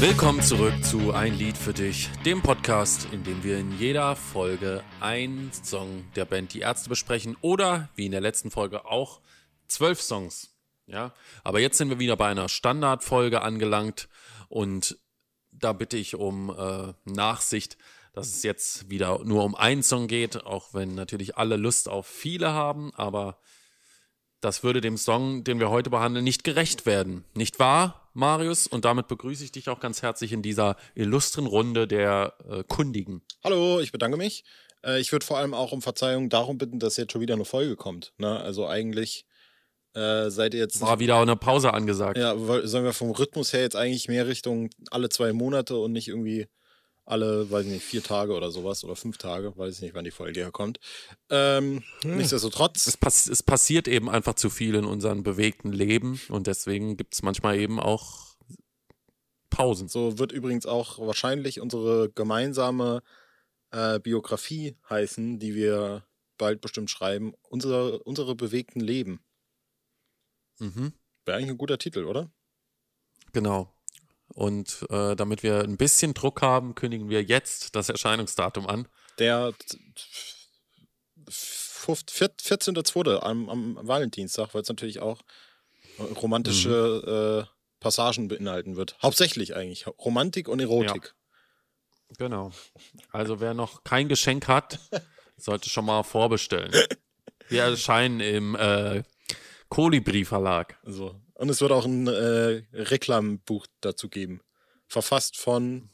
Willkommen 0.00 0.40
zurück 0.42 0.74
zu 0.84 1.12
Ein 1.12 1.36
Lied 1.36 1.58
für 1.58 1.72
dich, 1.72 2.08
dem 2.24 2.40
Podcast, 2.40 3.08
in 3.10 3.24
dem 3.24 3.42
wir 3.42 3.58
in 3.58 3.76
jeder 3.80 4.14
Folge 4.14 4.84
einen 5.00 5.52
Song 5.52 6.04
der 6.14 6.24
Band 6.24 6.54
Die 6.54 6.60
Ärzte 6.60 6.88
besprechen 6.88 7.36
oder 7.40 7.88
wie 7.96 8.06
in 8.06 8.12
der 8.12 8.20
letzten 8.20 8.52
Folge 8.52 8.84
auch 8.84 9.20
zwölf 9.66 10.00
Songs. 10.00 10.56
Ja, 10.86 11.12
aber 11.42 11.58
jetzt 11.58 11.78
sind 11.78 11.90
wir 11.90 11.98
wieder 11.98 12.16
bei 12.16 12.28
einer 12.28 12.48
Standardfolge 12.48 13.42
angelangt 13.42 14.08
und 14.48 14.96
da 15.50 15.72
bitte 15.72 15.96
ich 15.96 16.14
um 16.14 16.54
äh, 16.56 16.94
Nachsicht, 17.04 17.76
dass 18.12 18.28
es 18.28 18.44
jetzt 18.44 18.88
wieder 18.88 19.24
nur 19.24 19.42
um 19.42 19.56
einen 19.56 19.82
Song 19.82 20.06
geht, 20.06 20.46
auch 20.46 20.74
wenn 20.74 20.94
natürlich 20.94 21.36
alle 21.36 21.56
Lust 21.56 21.88
auf 21.88 22.06
viele 22.06 22.52
haben, 22.52 22.94
aber 22.94 23.40
das 24.40 24.62
würde 24.62 24.80
dem 24.80 24.96
Song, 24.96 25.44
den 25.44 25.60
wir 25.60 25.70
heute 25.70 25.90
behandeln, 25.90 26.24
nicht 26.24 26.44
gerecht 26.44 26.86
werden. 26.86 27.24
Nicht 27.34 27.58
wahr, 27.58 28.10
Marius? 28.14 28.66
Und 28.66 28.84
damit 28.84 29.08
begrüße 29.08 29.44
ich 29.44 29.52
dich 29.52 29.68
auch 29.68 29.80
ganz 29.80 30.02
herzlich 30.02 30.32
in 30.32 30.42
dieser 30.42 30.76
illustren 30.94 31.46
Runde 31.46 31.86
der 31.86 32.34
äh, 32.48 32.62
Kundigen. 32.64 33.22
Hallo, 33.42 33.80
ich 33.80 33.92
bedanke 33.92 34.16
mich. 34.16 34.44
Äh, 34.84 35.00
ich 35.00 35.12
würde 35.12 35.26
vor 35.26 35.38
allem 35.38 35.54
auch 35.54 35.72
um 35.72 35.82
Verzeihung 35.82 36.28
darum 36.28 36.58
bitten, 36.58 36.78
dass 36.78 36.96
jetzt 36.96 37.12
schon 37.12 37.20
wieder 37.20 37.34
eine 37.34 37.44
Folge 37.44 37.76
kommt. 37.76 38.12
Ne? 38.18 38.40
Also 38.40 38.66
eigentlich 38.66 39.26
äh, 39.94 40.30
seid 40.30 40.54
ihr 40.54 40.60
jetzt. 40.60 40.80
War 40.80 41.00
wieder 41.00 41.16
auch 41.16 41.22
eine 41.22 41.36
Pause 41.36 41.74
angesagt. 41.74 42.18
Ja, 42.18 42.36
sollen 42.36 42.84
wir 42.84 42.92
vom 42.92 43.10
Rhythmus 43.10 43.52
her 43.52 43.62
jetzt 43.62 43.76
eigentlich 43.76 44.08
mehr 44.08 44.26
Richtung 44.26 44.70
alle 44.90 45.08
zwei 45.08 45.32
Monate 45.32 45.76
und 45.76 45.92
nicht 45.92 46.08
irgendwie 46.08 46.46
alle, 47.08 47.50
weiß 47.50 47.66
ich 47.66 47.72
nicht, 47.72 47.84
vier 47.84 48.02
Tage 48.02 48.34
oder 48.34 48.50
sowas 48.50 48.84
oder 48.84 48.94
fünf 48.94 49.18
Tage, 49.18 49.56
weiß 49.56 49.76
ich 49.76 49.82
nicht, 49.82 49.94
wann 49.94 50.04
die 50.04 50.10
Folge 50.10 50.40
herkommt. 50.40 50.78
Ähm, 51.30 51.82
hm. 52.02 52.16
Nichtsdestotrotz. 52.16 52.86
Es, 52.86 52.96
pass 52.96 53.26
es, 53.26 53.42
passiert 53.42 53.88
eben 53.88 54.10
einfach 54.10 54.34
zu 54.34 54.50
viel 54.50 54.74
in 54.74 54.84
unserem 54.84 55.22
bewegten 55.22 55.72
Leben 55.72 56.20
und 56.28 56.46
deswegen 56.46 56.96
gibt 56.96 57.14
es 57.14 57.22
manchmal 57.22 57.58
eben 57.58 57.80
auch 57.80 58.36
Pausen. 59.50 59.88
So 59.88 60.18
wird 60.18 60.32
übrigens 60.32 60.66
auch 60.66 60.98
wahrscheinlich 60.98 61.60
unsere 61.60 62.10
gemeinsame 62.10 63.02
äh, 63.70 63.98
Biografie 63.98 64.76
heißen, 64.88 65.38
die 65.38 65.54
wir 65.54 66.06
bald 66.36 66.60
bestimmt 66.60 66.90
schreiben. 66.90 67.32
Unsere, 67.48 68.02
unsere 68.02 68.34
bewegten 68.34 68.80
Leben. 68.80 69.20
Mhm. 70.58 70.92
Wäre 71.24 71.38
eigentlich 71.38 71.50
ein 71.50 71.58
guter 71.58 71.78
Titel, 71.78 72.04
oder? 72.04 72.30
Genau. 73.32 73.72
Und 74.38 74.86
äh, 74.90 75.16
damit 75.16 75.42
wir 75.42 75.64
ein 75.64 75.76
bisschen 75.76 76.14
Druck 76.14 76.42
haben, 76.42 76.76
kündigen 76.76 77.08
wir 77.08 77.24
jetzt 77.24 77.74
das 77.74 77.88
Erscheinungsdatum 77.88 78.68
an. 78.68 78.86
Der 79.18 79.52
14.2. 81.28 83.18
am, 83.18 83.48
am 83.48 83.80
Valentinstag, 83.82 84.54
weil 84.54 84.62
es 84.62 84.68
natürlich 84.68 85.00
auch 85.00 85.22
romantische 86.22 87.02
mhm. 87.04 87.42
äh, 87.42 87.46
Passagen 87.80 88.28
beinhalten 88.28 88.76
wird. 88.76 88.96
Hauptsächlich 89.02 89.56
eigentlich. 89.56 89.88
Romantik 89.88 90.46
und 90.46 90.60
Erotik. 90.60 91.14
Ja. 92.10 92.14
Genau. 92.18 92.52
Also 93.10 93.40
wer 93.40 93.54
noch 93.54 93.82
kein 93.82 94.08
Geschenk 94.08 94.46
hat, 94.46 94.78
sollte 95.36 95.68
schon 95.68 95.84
mal 95.84 96.04
vorbestellen. 96.04 96.70
Wir 97.48 97.64
erscheinen 97.64 98.20
im 98.20 98.54
äh, 98.54 99.02
Kolibri 99.68 100.24
Verlag. 100.24 100.78
So. 100.84 101.20
Und 101.38 101.48
es 101.50 101.60
wird 101.60 101.70
auch 101.70 101.84
ein 101.84 102.08
äh, 102.08 102.62
Reklambuch 102.72 103.66
dazu 103.80 104.08
geben. 104.08 104.40
Verfasst 104.88 105.36
von 105.36 105.88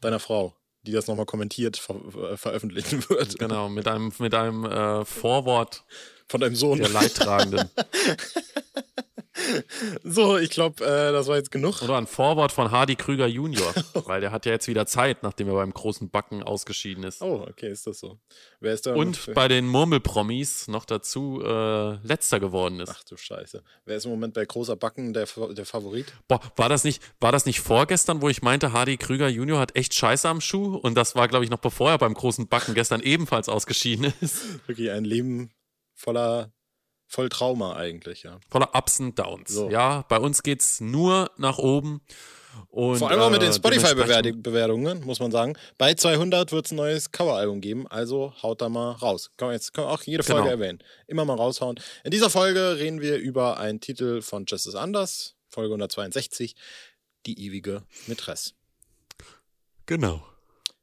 deiner 0.00 0.18
Frau, 0.18 0.56
die 0.82 0.90
das 0.90 1.06
nochmal 1.06 1.24
kommentiert 1.24 1.76
ver 1.76 1.94
äh, 2.32 2.36
veröffentlichen 2.36 3.02
wird. 3.08 3.38
Genau, 3.38 3.68
mit 3.68 3.86
einem, 3.86 4.12
mit 4.18 4.34
einem 4.34 4.64
äh, 4.64 5.04
Vorwort 5.04 5.84
von 6.26 6.40
deinem 6.40 6.56
Sohn. 6.56 6.78
Der 6.78 6.88
Leidtragenden. 6.88 7.70
So, 10.04 10.38
ich 10.38 10.50
glaube, 10.50 10.84
äh, 10.84 11.12
das 11.12 11.26
war 11.26 11.36
jetzt 11.36 11.50
genug. 11.50 11.82
Oder 11.82 11.96
ein 11.96 12.06
Vorwort 12.06 12.52
von 12.52 12.70
Hardy 12.70 12.96
Krüger 12.96 13.26
Junior, 13.26 13.72
weil 14.06 14.20
der 14.20 14.32
hat 14.32 14.46
ja 14.46 14.52
jetzt 14.52 14.68
wieder 14.68 14.86
Zeit, 14.86 15.22
nachdem 15.22 15.48
er 15.48 15.54
beim 15.54 15.72
großen 15.72 16.10
Backen 16.10 16.42
ausgeschieden 16.42 17.04
ist. 17.04 17.22
Oh, 17.22 17.46
okay, 17.48 17.70
ist 17.70 17.86
das 17.86 18.00
so. 18.00 18.18
Wer 18.60 18.74
ist 18.74 18.86
da? 18.86 18.94
Und 18.94 19.34
bei 19.34 19.48
den 19.48 19.66
Murmelpromis 19.66 20.68
noch 20.68 20.84
dazu 20.84 21.42
äh, 21.44 21.94
letzter 22.06 22.40
geworden 22.40 22.80
ist. 22.80 22.90
Ach 22.90 23.04
du 23.04 23.16
Scheiße. 23.16 23.62
Wer 23.84 23.96
ist 23.96 24.04
im 24.04 24.10
Moment 24.10 24.34
bei 24.34 24.44
großer 24.44 24.76
Backen 24.76 25.12
der, 25.12 25.26
der 25.50 25.66
Favorit? 25.66 26.12
Boah, 26.28 26.40
war 26.56 26.68
das 26.68 26.84
nicht, 26.84 27.02
war 27.20 27.32
das 27.32 27.46
nicht 27.46 27.60
vorgestern, 27.60 28.22
wo 28.22 28.28
ich 28.28 28.42
meinte, 28.42 28.72
Hardy 28.72 28.96
Krüger 28.96 29.28
Junior 29.28 29.58
hat 29.58 29.76
echt 29.76 29.94
Scheiße 29.94 30.28
am 30.28 30.40
Schuh? 30.40 30.76
Und 30.76 30.94
das 30.94 31.14
war, 31.14 31.28
glaube 31.28 31.44
ich, 31.44 31.50
noch 31.50 31.58
bevor 31.58 31.90
er 31.90 31.98
beim 31.98 32.14
großen 32.14 32.48
Backen 32.48 32.74
gestern 32.74 33.00
ebenfalls 33.00 33.48
ausgeschieden 33.48 34.12
ist. 34.20 34.66
Wirklich 34.68 34.90
ein 34.90 35.04
Leben 35.04 35.50
voller 35.94 36.52
voll 37.12 37.28
Trauma 37.28 37.76
eigentlich, 37.76 38.22
ja. 38.22 38.40
Voller 38.48 38.74
Ups 38.74 38.98
und 38.98 39.18
Downs. 39.18 39.52
So. 39.52 39.70
Ja, 39.70 40.04
bei 40.08 40.18
uns 40.18 40.42
geht's 40.42 40.80
nur 40.80 41.30
nach 41.36 41.58
oben. 41.58 42.00
Und, 42.68 42.98
Vor 42.98 43.10
allem 43.10 43.20
auch 43.20 43.30
mit 43.30 43.42
den 43.42 43.50
äh, 43.50 43.54
Spotify-Bewertungen, 43.54 45.04
muss 45.04 45.20
man 45.20 45.30
sagen. 45.30 45.56
Bei 45.78 45.94
200 45.94 46.52
wird 46.52 46.66
es 46.66 46.72
ein 46.72 46.76
neues 46.76 47.10
Coveralbum 47.10 47.60
geben, 47.60 47.86
also 47.86 48.32
haut 48.42 48.60
da 48.60 48.68
mal 48.68 48.92
raus. 48.92 49.30
Kann 49.36 49.48
man 49.48 49.54
jetzt 49.54 49.72
kann 49.72 49.84
man 49.84 49.94
auch 49.94 50.02
jede 50.02 50.22
Folge 50.22 50.42
genau. 50.42 50.52
erwähnen. 50.52 50.78
Immer 51.06 51.24
mal 51.24 51.36
raushauen. 51.36 51.78
In 52.04 52.10
dieser 52.10 52.30
Folge 52.30 52.78
reden 52.78 53.00
wir 53.00 53.16
über 53.16 53.58
einen 53.58 53.80
Titel 53.80 54.20
von 54.20 54.44
Justice 54.46 54.78
Anders, 54.78 55.34
Folge 55.48 55.70
162, 55.70 56.54
Die 57.26 57.46
ewige 57.46 57.84
Mätresse. 58.06 58.52
Genau. 59.86 60.22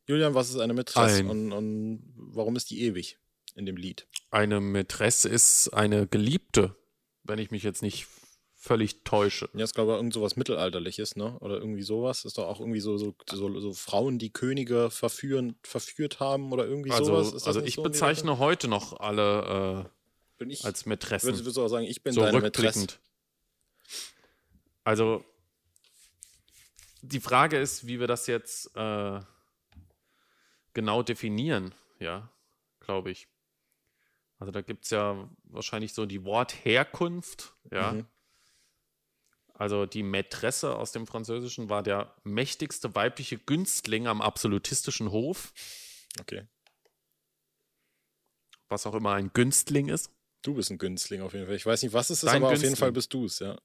Julian, 0.07 0.33
was 0.33 0.49
ist 0.49 0.59
eine 0.59 0.73
Mätresse 0.73 1.23
und, 1.23 1.51
und 1.51 2.01
warum 2.15 2.55
ist 2.55 2.71
die 2.71 2.81
ewig? 2.81 3.19
In 3.59 3.65
dem 3.65 3.77
Lied. 3.77 4.07
Eine 4.31 4.59
Mätresse 4.59 5.29
ist 5.29 5.69
eine 5.69 6.07
Geliebte, 6.07 6.75
wenn 7.23 7.37
ich 7.37 7.51
mich 7.51 7.61
jetzt 7.61 7.83
nicht 7.83 8.07
völlig 8.55 9.03
täusche. 9.03 9.49
Ja, 9.53 9.63
ist 9.63 9.75
glaube 9.75 9.91
ich 9.91 9.97
irgend 9.97 10.13
sowas 10.13 10.35
Mittelalterliches, 10.35 11.15
ne? 11.15 11.37
Oder 11.39 11.57
irgendwie 11.57 11.81
sowas. 11.81 12.25
Ist 12.25 12.37
doch 12.37 12.47
auch 12.47 12.59
irgendwie 12.59 12.79
so, 12.79 12.97
so, 12.97 13.15
so, 13.29 13.59
so 13.59 13.73
Frauen, 13.73 14.19
die 14.19 14.31
Könige 14.31 14.89
verführen, 14.89 15.55
verführt 15.63 16.19
haben 16.19 16.51
oder 16.51 16.65
irgendwie 16.65 16.91
also, 16.91 17.23
sowas. 17.23 17.45
also 17.45 17.61
ich 17.61 17.75
so 17.75 17.83
bezeichne 17.83 18.37
heute 18.37 18.67
noch 18.67 18.99
alle 18.99 19.89
äh, 20.39 20.45
ich, 20.45 20.65
als 20.65 20.85
Mätressen. 20.85 21.29
Würdest 21.29 21.55
du 21.55 21.63
auch 21.63 21.67
sagen, 21.67 21.85
ich 21.85 22.03
bin 22.03 22.13
so 22.13 22.21
deine 22.21 22.41
Mätresse? 22.41 22.87
Also 24.83 25.23
die 27.01 27.21
Frage 27.21 27.57
ist, 27.57 27.87
wie 27.87 27.99
wir 27.99 28.07
das 28.07 28.27
jetzt 28.27 28.75
äh, 28.75 29.21
genau 30.73 31.01
definieren, 31.01 31.73
ja, 31.99 32.29
glaube 32.81 33.11
ich. 33.11 33.28
Also 34.39 34.51
da 34.51 34.61
gibt 34.61 34.85
es 34.85 34.91
ja 34.91 35.29
wahrscheinlich 35.43 35.93
so 35.93 36.05
die 36.05 36.23
Wortherkunft, 36.23 37.53
ja. 37.71 37.91
Mhm. 37.91 38.05
Also 39.53 39.85
die 39.85 40.03
Mätresse 40.03 40.77
aus 40.77 40.93
dem 40.93 41.05
Französischen 41.05 41.69
war 41.69 41.83
der 41.83 42.15
mächtigste 42.23 42.95
weibliche 42.95 43.37
Günstling 43.37 44.07
am 44.07 44.21
absolutistischen 44.21 45.11
Hof. 45.11 45.51
Okay. 46.21 46.47
Was 48.69 48.87
auch 48.87 48.95
immer 48.95 49.13
ein 49.13 49.31
Günstling 49.33 49.89
ist. 49.89 50.11
Du 50.43 50.53
bist 50.53 50.71
ein 50.71 50.77
Günstling 50.77 51.21
auf 51.21 51.33
jeden 51.33 51.45
Fall. 51.45 51.55
Ich 51.55 51.65
weiß 51.65 51.83
nicht, 51.83 51.91
was 51.91 52.09
es 52.09 52.23
ist, 52.23 52.29
Dein 52.29 52.37
aber 52.37 52.51
Günstling. 52.51 52.55
auf 52.55 52.63
jeden 52.63 52.79
Fall 52.79 52.91
bist 52.93 53.13
du 53.13 53.25
es, 53.25 53.39
ja. 53.39 53.59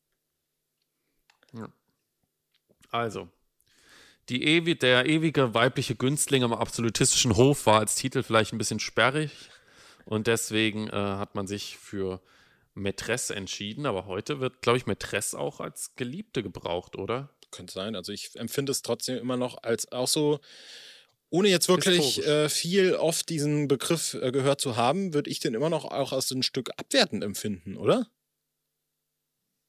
ja. 1.53 1.69
Also, 2.91 3.29
die 4.29 4.43
ewi 4.45 4.75
der 4.75 5.07
ewige 5.07 5.55
weibliche 5.55 5.95
Günstling 5.95 6.43
am 6.43 6.53
absolutistischen 6.53 7.37
Hof 7.37 7.67
war 7.67 7.79
als 7.79 7.95
Titel 7.95 8.25
vielleicht 8.25 8.53
ein 8.53 8.59
bisschen 8.59 8.81
sperrig, 8.81 9.51
und 10.04 10.26
deswegen 10.26 10.88
äh, 10.88 10.92
hat 10.92 11.34
man 11.34 11.47
sich 11.47 11.76
für 11.78 12.20
Mätresse 12.75 13.34
entschieden. 13.34 13.87
Aber 13.87 14.06
heute 14.06 14.41
wird, 14.41 14.62
glaube 14.62 14.78
ich, 14.78 14.87
Mätresse 14.87 15.38
auch 15.38 15.60
als 15.60 15.94
Geliebte 15.97 16.42
gebraucht, 16.42 16.97
oder? 16.97 17.31
Könnte 17.50 17.72
sein. 17.72 17.97
Also 17.97 18.12
ich 18.12 18.34
empfinde 18.34 18.72
es 18.72 18.82
trotzdem 18.82 19.16
immer 19.16 19.37
noch 19.37 19.62
als 19.62 19.91
auch 19.92 20.09
so, 20.09 20.41
ohne 21.31 21.48
jetzt 21.48 21.69
wirklich 21.69 22.25
äh, 22.26 22.48
viel 22.48 22.94
oft 22.94 23.28
diesen 23.28 23.69
Begriff 23.69 24.15
äh, 24.15 24.32
gehört 24.32 24.60
zu 24.60 24.76
haben, 24.76 25.15
würde 25.15 25.31
ich 25.31 25.41
den 25.41 25.54
immer 25.54 25.70
noch 25.70 25.84
auch 25.84 26.12
als 26.12 26.31
ein 26.31 26.42
Stück 26.42 26.71
abwertend 26.76 27.22
empfinden, 27.22 27.76
oder? 27.76 28.09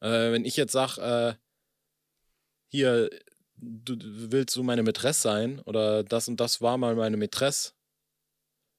Äh, 0.02 0.32
wenn 0.32 0.46
ich 0.46 0.58
jetzt 0.58 0.74
sage, 0.74 1.02
äh, 1.02 1.34
hier, 2.68 3.10
du 3.58 3.96
willst 4.32 4.54
so 4.54 4.64
meine 4.64 4.84
Mätresse 4.84 5.22
sein 5.22 5.60
oder 5.62 6.04
das 6.04 6.28
und 6.28 6.40
das 6.40 6.62
war 6.62 6.78
mal 6.78 6.96
meine 6.96 7.18
Mätresse, 7.18 7.75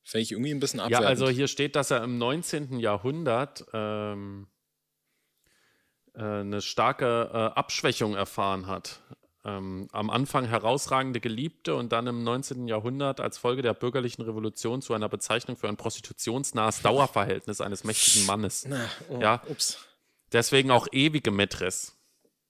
Fände 0.07 0.23
ich 0.23 0.31
irgendwie 0.31 0.53
ein 0.53 0.61
bisschen 0.61 0.79
abwertend. 0.79 1.03
Ja, 1.03 1.09
also 1.09 1.29
hier 1.29 1.49
steht, 1.49 1.75
dass 1.75 1.91
er 1.91 2.05
im 2.05 2.17
19. 2.17 2.79
Jahrhundert 2.79 3.67
ähm, 3.73 4.47
äh, 6.15 6.23
eine 6.23 6.63
starke 6.63 7.29
äh, 7.33 7.37
Abschwächung 7.59 8.15
erfahren 8.15 8.69
hat. 8.69 9.01
Ähm, 9.45 9.89
am 9.91 10.11
Anfang 10.11 10.47
herausragende 10.47 11.19
Geliebte 11.19 11.75
und 11.75 11.91
dann 11.91 12.07
im 12.07 12.23
19. 12.23 12.69
Jahrhundert 12.69 13.21
als 13.21 13.37
Folge 13.37 13.63
der 13.63 13.75
bürgerlichen 13.75 14.23
Revolution 14.23 14.81
zu 14.81 14.95
einer 14.95 15.09
Bezeichnung 15.09 15.57
für 15.57 15.69
ein 15.69 15.77
prostitutionsnahes 15.77 16.83
Dauerverhältnis 16.83 17.61
eines 17.61 17.83
mächtigen 17.83 18.27
Mannes. 18.27 18.65
Na, 18.69 18.89
oh, 19.09 19.19
ja, 19.21 19.43
ups. 19.49 19.85
Deswegen 20.31 20.71
auch 20.71 20.87
ewige 20.93 21.33
Mätresse. 21.33 21.93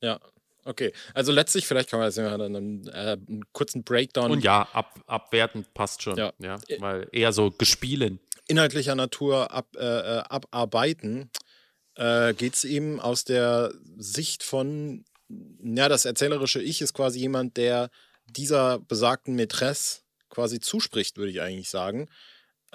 Ja, 0.03 0.21
Okay, 0.67 0.93
also 1.15 1.31
letztlich, 1.31 1.67
vielleicht 1.67 1.91
kann 1.91 2.01
man 2.01 2.09
jetzt 2.09 2.19
einen, 2.19 2.89
äh, 2.89 3.17
einen 3.29 3.45
kurzen 3.53 3.85
Breakdown. 3.85 4.33
Und 4.33 4.43
ja, 4.43 4.69
ab, 4.73 4.99
abwertend 5.07 5.73
passt 5.75 6.03
schon. 6.03 6.17
Ja. 6.17 6.33
ja 6.39 6.59
weil 6.79 7.09
eher 7.13 7.33
so 7.33 7.53
gespielen. 7.53 8.19
Inhaltlicher 8.49 8.97
Natur 8.97 9.53
ab, 9.53 9.69
äh, 9.77 9.85
äh 9.85 10.23
abarbeiten 10.29 11.31
äh, 11.95 12.35
geht 12.35 12.55
es 12.55 12.65
eben 12.65 13.01
aus 13.01 13.25
der 13.25 13.73
Sicht 13.97 14.43
von 14.43 15.05
ja, 15.63 15.89
das 15.89 16.05
erzählerische 16.05 16.63
Ich 16.63 16.81
ist 16.81 16.95
quasi 16.95 17.19
jemand, 17.21 17.57
der 17.57 17.91
dieser 18.27 18.79
besagten 18.81 19.35
Mätresse 19.35 20.01
quasi 20.31 20.61
zuspricht, 20.61 21.17
würde 21.17 21.31
ich 21.31 21.41
eigentlich 21.41 21.71
sagen. 21.71 22.09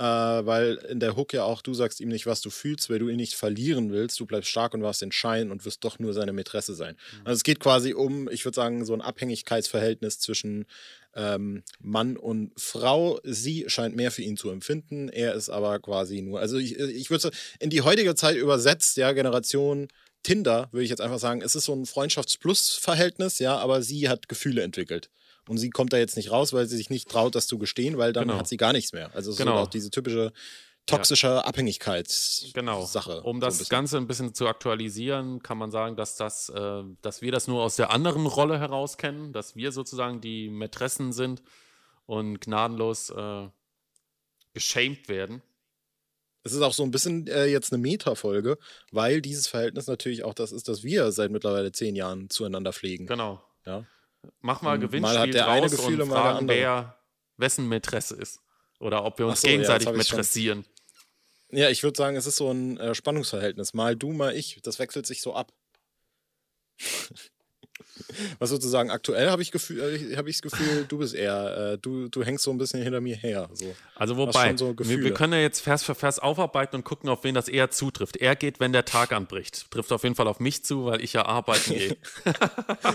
Äh, 0.02 0.04
weil 0.48 0.78
in 0.90 1.00
der 1.00 1.16
Hook 1.16 1.32
ja 1.32 1.44
auch 1.44 1.62
du 1.62 1.76
sagst 1.76 2.00
ihm 2.00 2.10
nicht, 2.10 2.26
was 2.26 2.42
du 2.42 2.50
fühlst, 2.50 2.90
weil 2.90 2.98
du 2.98 3.08
ihn 3.08 3.18
nicht 3.18 3.36
verlieren 3.36 3.92
willst. 3.92 4.20
Du 4.20 4.26
bleibst 4.26 4.50
stark 4.50 4.74
und 4.74 4.82
warst 4.82 5.04
den 5.04 5.12
Schein 5.12 5.52
und 5.52 5.64
wirst 5.64 5.84
doch 5.84 6.00
nur 6.00 6.12
seine 6.14 6.34
Mätresse 6.34 6.74
sein. 6.74 6.96
Mhm. 6.96 7.28
Also 7.28 7.38
es 7.38 7.44
geht 7.44 7.60
quasi 7.60 7.94
um, 7.94 8.28
ich 8.28 8.44
würde 8.44 8.56
sagen, 8.56 8.84
so 8.84 8.96
ein 8.96 9.02
Abhängigkeitsverhältnis 9.02 10.18
zwischen 10.18 10.66
ähm, 11.14 11.62
Mann 11.80 12.18
und 12.18 12.52
Frau. 12.58 13.20
Sie 13.24 13.66
scheint 13.68 13.96
mehr 13.96 14.10
für 14.10 14.24
ihn 14.24 14.38
zu 14.38 14.50
empfinden. 14.50 15.08
Er 15.08 15.36
ist 15.36 15.50
aber 15.50 15.78
quasi 15.78 16.24
nur, 16.24 16.40
also 16.40 16.58
ich, 16.58 16.80
ich 16.80 17.12
würde 17.12 17.30
in 17.60 17.70
die 17.70 17.82
heutige 17.82 18.16
Zeit 18.16 18.38
übersetzt, 18.38 18.98
ja, 18.98 19.12
Generation 19.12 19.88
Tinder, 20.24 20.68
würde 20.72 20.84
ich 20.84 20.90
jetzt 20.90 21.02
einfach 21.02 21.20
sagen, 21.20 21.44
es 21.44 21.56
ist 21.56 21.66
so 21.66 21.74
ein 21.74 21.86
Freundschafts-Plus-Verhältnis, 21.86 23.38
ja, 23.38 23.56
aber 23.58 23.84
sie 23.84 24.10
hat 24.10 24.28
Gefühle 24.28 24.64
entwickelt. 24.64 25.12
Und 25.52 25.58
sie 25.58 25.70
kommt 25.70 25.92
da 25.92 25.98
jetzt 25.98 26.16
nicht 26.16 26.32
raus, 26.32 26.54
weil 26.54 26.66
sie 26.66 26.78
sich 26.78 26.90
nicht 26.90 27.10
traut, 27.10 27.36
das 27.36 27.46
zu 27.46 27.58
gestehen, 27.58 27.98
weil 27.98 28.14
dann 28.14 28.30
genau. 28.30 28.40
hat 28.40 28.48
sie 28.48 28.56
gar 28.56 28.72
nichts 28.72 28.94
mehr. 28.94 29.14
Also 29.14 29.36
genau. 29.36 29.58
so 29.58 29.64
auch 29.64 29.68
diese 29.68 29.92
typische 29.92 30.32
toxische 30.86 31.28
ja. 31.28 31.40
Abhängigkeitssache. 31.42 32.54
Genau. 32.54 32.88
Um 33.24 33.42
das 33.42 33.58
so 33.58 33.66
ein 33.66 33.68
Ganze 33.68 33.98
ein 33.98 34.08
bisschen 34.08 34.34
zu 34.34 34.48
aktualisieren, 34.48 35.44
kann 35.44 35.58
man 35.58 35.70
sagen, 35.70 35.98
dass 35.98 36.16
das, 36.16 36.48
äh, 36.48 36.84
dass 37.02 37.22
wir 37.22 37.34
das 37.34 37.50
nur 37.50 37.62
aus 37.64 37.76
der 37.76 37.92
anderen 37.92 38.28
Rolle 38.28 38.60
heraus 38.62 38.96
kennen, 38.96 39.34
dass 39.34 39.58
wir 39.58 39.74
sozusagen 39.74 40.22
die 40.22 40.50
Mätressen 40.50 41.12
sind 41.12 41.44
und 42.06 42.40
gnadenlos 42.40 43.10
äh, 43.10 43.50
geschämt 44.54 45.10
werden. 45.10 45.42
Es 46.44 46.54
ist 46.54 46.62
auch 46.62 46.74
so 46.74 46.84
ein 46.84 46.92
bisschen 46.92 47.28
äh, 47.28 47.48
jetzt 47.48 47.74
eine 47.74 47.82
Meta-Folge, 47.82 48.58
weil 48.94 49.22
dieses 49.22 49.48
Verhältnis 49.50 49.88
natürlich 49.88 50.24
auch 50.24 50.34
das 50.34 50.54
ist, 50.54 50.70
das 50.70 50.82
wir 50.82 51.12
seit 51.12 51.30
mittlerweile 51.30 51.74
zehn 51.74 51.98
Jahren 51.98 52.30
zueinander 52.30 52.72
pflegen. 52.72 53.06
Genau. 53.06 53.44
Ja. 53.66 53.86
Mach 54.42 54.62
mal 54.62 54.78
Gewinnspiel 54.80 55.18
mal 55.18 55.20
hat 55.20 55.34
der 55.34 55.48
eine 55.48 55.70
Gefühle, 55.70 56.04
und 56.04 56.10
fragen, 56.10 56.48
wer 56.48 56.98
wessen 57.38 57.68
Mätresse 57.68 58.16
ist. 58.16 58.40
Oder 58.80 59.04
ob 59.04 59.20
wir 59.20 59.28
uns 59.28 59.42
so, 59.42 59.48
gegenseitig 59.48 59.88
ja, 59.88 59.94
mätressieren. 59.94 60.66
Ja, 61.52 61.70
ich 61.70 61.84
würde 61.84 61.98
sagen, 61.98 62.16
es 62.16 62.26
ist 62.26 62.38
so 62.38 62.52
ein 62.52 62.78
äh, 62.78 62.96
Spannungsverhältnis. 62.96 63.74
Mal 63.74 63.96
du, 63.96 64.12
mal 64.12 64.36
ich. 64.36 64.60
Das 64.64 64.80
wechselt 64.80 65.06
sich 65.06 65.22
so 65.22 65.36
ab. 65.36 65.52
Was 68.40 68.50
sozusagen 68.50 68.90
aktuell 68.90 69.30
habe 69.30 69.42
ich, 69.42 69.52
Gefühl, 69.52 69.80
äh, 69.80 70.16
hab 70.16 70.28
ich 70.28 70.42
das 70.42 70.52
Gefühl, 70.52 70.86
du 70.88 70.98
bist 70.98 71.14
eher, 71.14 71.74
äh, 71.74 71.78
du, 71.78 72.08
du 72.08 72.24
hängst 72.24 72.44
so 72.44 72.52
ein 72.52 72.58
bisschen 72.58 72.82
hinter 72.82 73.02
mir 73.02 73.16
her. 73.16 73.50
So. 73.54 73.76
Also 73.96 74.18
wobei, 74.18 74.56
so 74.58 74.76
wir, 74.78 75.04
wir, 75.04 75.14
können 75.14 75.34
ja 75.34 75.40
jetzt 75.40 75.60
Vers 75.60 75.84
für 75.84 75.96
Vers 75.96 76.20
aufarbeiten 76.20 76.78
und 76.78 76.84
gucken, 76.84 77.10
auf 77.10 77.24
wen 77.24 77.36
das 77.36 77.48
eher 77.48 77.70
zutrifft. 77.70 78.18
Er 78.18 78.36
geht, 78.36 78.60
wenn 78.60 78.74
der 78.74 78.86
Tag 78.86 79.12
anbricht. 79.12 79.70
Trifft 79.72 79.92
auf 79.92 80.04
jeden 80.04 80.16
Fall 80.16 80.28
auf 80.28 80.40
mich 80.40 80.64
zu, 80.64 80.86
weil 80.86 81.02
ich 81.02 81.14
ja 81.14 81.26
arbeiten 81.26 81.74
gehe. 81.76 81.98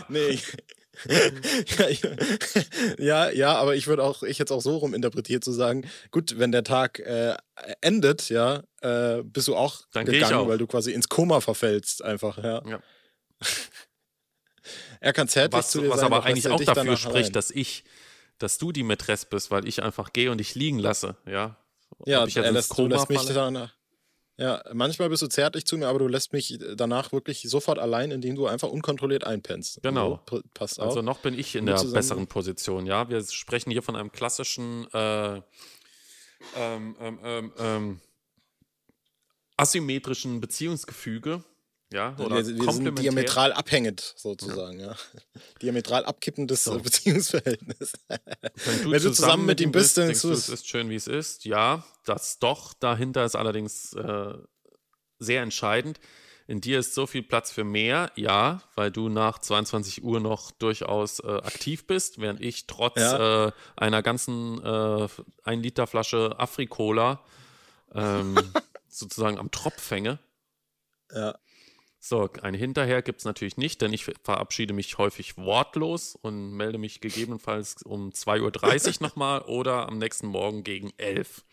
nee, 0.09 0.41
ja, 2.99 3.31
ja, 3.31 3.55
aber 3.57 3.77
ich 3.77 3.87
würde 3.87 4.03
auch, 4.03 4.23
ich 4.23 4.39
hätte 4.39 4.53
es 4.55 4.59
auch 4.59 4.63
so 4.63 4.77
rum 4.79 4.95
interpretiert 4.95 5.45
zu 5.45 5.53
sagen, 5.53 5.89
gut, 6.11 6.39
wenn 6.39 6.53
der 6.53 6.65
Tag 6.65 6.99
äh, 7.01 7.37
endet, 7.81 8.29
ja, 8.29 8.63
äh, 8.81 9.23
bist 9.23 9.49
du 9.49 9.57
auch 9.57 9.83
Dann 9.93 10.07
gegangen, 10.07 10.35
auch. 10.35 10.49
weil 10.49 10.59
du 10.59 10.67
quasi 10.67 10.93
ins 10.93 11.09
Koma 11.09 11.41
verfällst, 11.41 12.03
einfach, 12.03 12.39
ja. 12.39 12.63
ja. 12.67 12.81
er 15.01 15.13
kann 15.13 15.29
zärtlich 15.29 15.59
was, 15.59 15.71
zu 15.71 15.83
dir 15.83 15.91
was 15.91 16.01
sein, 16.01 16.07
aber 16.07 16.25
eigentlich 16.25 16.49
auch 16.49 16.63
dafür 16.63 16.97
spricht, 16.97 17.27
rein. 17.27 17.33
dass 17.33 17.51
ich, 17.51 17.85
dass 18.39 18.59
du 18.59 18.73
die 18.73 18.83
Mätresse 18.83 19.27
bist, 19.31 19.51
weil 19.51 19.67
ich 19.69 19.83
einfach 19.83 20.13
gehe 20.13 20.31
und 20.31 20.39
dich 20.39 20.55
liegen 20.55 20.79
lasse, 20.79 21.17
ja. 21.27 21.57
Ja, 22.05 22.23
Ob 22.23 22.29
ich 22.29 22.35
jetzt 22.35 22.45
er 22.45 22.53
lässt, 22.53 22.71
Koma 22.71 22.89
du 22.89 22.95
lässt 22.95 23.09
mich 23.09 23.25
dann 23.35 23.71
ja, 24.39 24.63
manchmal 24.73 25.09
bist 25.09 25.23
du 25.23 25.29
zärtlich 25.29 25.65
zu 25.65 25.79
mir, 25.79 25.89
aber 25.89 25.99
du 25.99 26.09
lässt 26.09 26.33
mich 26.33 26.59
danach 26.75 27.13
wirklich 27.13 27.43
sofort 27.49 27.79
allein, 27.79 28.11
indem 28.11 28.35
du 28.37 28.47
einfach 28.47 28.69
unkontrolliert 28.69 29.25
einpennst. 29.25 29.83
Genau. 29.83 30.23
So, 30.29 30.43
passt 30.53 30.79
auf. 30.79 30.89
Also 30.89 31.03
noch 31.03 31.19
bin 31.19 31.39
ich 31.39 31.57
in 31.57 31.65
der 31.65 31.83
besseren 31.83 32.27
Position, 32.27 32.85
ja. 32.85 33.09
Wir 33.09 33.25
sprechen 33.25 33.71
hier 33.71 33.83
von 33.83 33.97
einem 33.97 34.13
klassischen 34.13 34.87
äh, 34.93 35.37
ähm, 36.57 36.97
ähm, 37.01 37.19
ähm, 37.25 37.53
ähm 37.59 38.01
asymmetrischen 39.57 40.41
Beziehungsgefüge. 40.41 41.43
Ja, 41.93 42.17
oder 42.19 42.45
wir, 42.45 42.57
wir 42.57 42.73
sind 42.73 42.99
diametral 42.99 43.53
abhängend, 43.53 44.15
sozusagen, 44.17 44.81
ja. 44.81 44.89
ja. 44.89 44.97
Diametral 45.63 46.05
abkippendes 46.05 46.65
so. 46.65 46.79
Beziehungsverhältnis. 46.81 47.93
Wenn 48.09 48.83
du, 48.83 48.91
Wenn 48.91 49.03
du 49.03 49.13
zusammen, 49.13 49.47
mit 49.47 49.61
ihm 49.61 49.71
bist, 49.71 49.97
denkst 49.97 50.23
du, 50.23 50.33
es 50.33 50.49
ist 50.49 50.69
schön, 50.69 50.91
wie 50.91 50.97
es 50.97 51.07
ist. 51.07 51.45
Ja, 51.45 51.85
das 52.05 52.41
doch 52.41 52.75
dahinter 52.75 53.25
ist 53.25 53.37
allerdings 53.37 53.93
äh, 53.93 54.35
sehr 55.21 55.43
entscheidend. 55.43 56.01
In 56.49 56.61
dir 56.61 56.79
ist 56.79 56.95
so 56.95 57.07
viel 57.07 57.23
Platz 57.23 57.51
für 57.51 57.65
mehr, 57.65 58.13
ja, 58.15 58.63
weil 58.75 58.91
du 58.91 59.09
nach 59.09 59.39
22 59.39 60.03
Uhr 60.03 60.21
noch 60.21 60.53
durchaus 60.53 61.21
äh, 61.21 61.27
aktiv 61.27 61.87
bist, 61.87 62.21
während 62.21 62.41
ich 62.41 62.67
trotz 62.67 63.01
ja. 63.01 63.47
äh, 63.47 63.53
einer 63.77 64.03
ganzen 64.03 64.63
äh, 64.65 65.09
1 65.45 65.63
Liter 65.63 65.87
Flasche 65.87 66.39
Afrikola 66.39 67.21
ähm, 67.95 68.37
sozusagen 68.89 69.39
am 69.39 69.51
Tropf 69.51 69.91
hänge. 69.91 70.19
Ja. 71.13 71.37
So, 72.09 72.31
ein 72.43 72.55
Hinterher 72.55 73.03
gibt 73.03 73.19
es 73.19 73.25
natürlich 73.25 73.57
nicht, 73.57 73.83
denn 73.83 73.93
ich 73.93 74.05
verabschiede 74.05 74.73
mich 74.73 74.97
häufig 74.97 75.37
wortlos 75.37 76.15
und 76.15 76.53
melde 76.53 76.79
mich 76.79 77.01
gegebenenfalls 77.01 77.83
um 77.83 78.11
2.30 78.11 78.87
Uhr 78.87 78.95
nochmal 79.01 79.41
oder 79.41 79.89
am 79.89 79.99
nächsten 79.99 80.29
Morgen 80.29 80.63
gegen 80.63 80.93
11. 80.99 81.45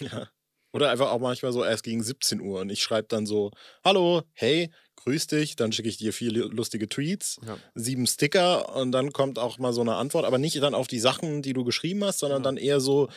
Ja. 0.00 0.28
Oder 0.72 0.90
einfach 0.90 1.12
auch 1.12 1.20
manchmal 1.20 1.52
so 1.52 1.64
erst 1.64 1.84
gegen 1.84 2.02
17 2.02 2.40
Uhr 2.40 2.60
und 2.60 2.70
ich 2.70 2.82
schreibe 2.82 3.06
dann 3.06 3.24
so: 3.24 3.52
Hallo, 3.84 4.22
hey, 4.32 4.72
grüß 4.96 5.28
dich. 5.28 5.54
Dann 5.54 5.70
schicke 5.70 5.88
ich 5.88 5.96
dir 5.96 6.12
vier 6.12 6.32
lustige 6.32 6.88
Tweets, 6.88 7.38
ja. 7.46 7.56
sieben 7.76 8.08
Sticker 8.08 8.74
und 8.74 8.90
dann 8.90 9.12
kommt 9.12 9.38
auch 9.38 9.58
mal 9.58 9.72
so 9.72 9.80
eine 9.80 9.94
Antwort, 9.94 10.24
aber 10.24 10.38
nicht 10.38 10.60
dann 10.60 10.74
auf 10.74 10.88
die 10.88 10.98
Sachen, 10.98 11.42
die 11.42 11.52
du 11.52 11.62
geschrieben 11.62 12.02
hast, 12.04 12.18
sondern 12.18 12.42
ja. 12.42 12.44
dann 12.44 12.56
eher 12.56 12.80
so: 12.80 13.08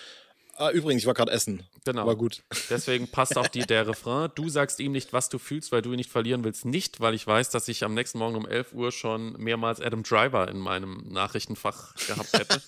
Ah, 0.60 0.72
übrigens, 0.72 1.04
ich 1.04 1.08
war 1.08 1.14
gerade 1.14 1.32
essen. 1.32 1.64
Genau. 1.86 2.06
War 2.06 2.18
gut. 2.18 2.44
Deswegen 2.70 3.08
passt 3.08 3.38
auch 3.38 3.48
dir 3.48 3.66
der 3.66 3.88
Refrain. 3.88 4.30
Du 4.36 4.50
sagst 4.50 4.82
ihm 4.82 4.92
nicht, 4.92 5.14
was 5.14 5.30
du 5.30 5.40
fühlst, 5.40 5.72
weil 5.72 5.82
du 5.82 5.94
ihn 5.94 5.96
nicht 5.96 6.12
verlieren 6.12 6.44
willst. 6.44 6.66
Nicht, 6.66 7.00
weil 7.00 7.14
ich 7.14 7.26
weiß, 7.26 7.50
dass 7.50 7.70
ich 7.70 7.86
am 7.86 7.94
nächsten 7.94 8.18
Morgen 8.18 8.36
um 8.36 8.46
11 8.46 8.74
Uhr 8.74 8.92
schon 8.92 9.32
mehrmals 9.42 9.80
Adam 9.80 10.04
Driver 10.04 10.50
in 10.50 10.58
meinem 10.58 11.02
Nachrichtenfach 11.08 11.96
gehabt 12.08 12.34
hätte. 12.34 12.62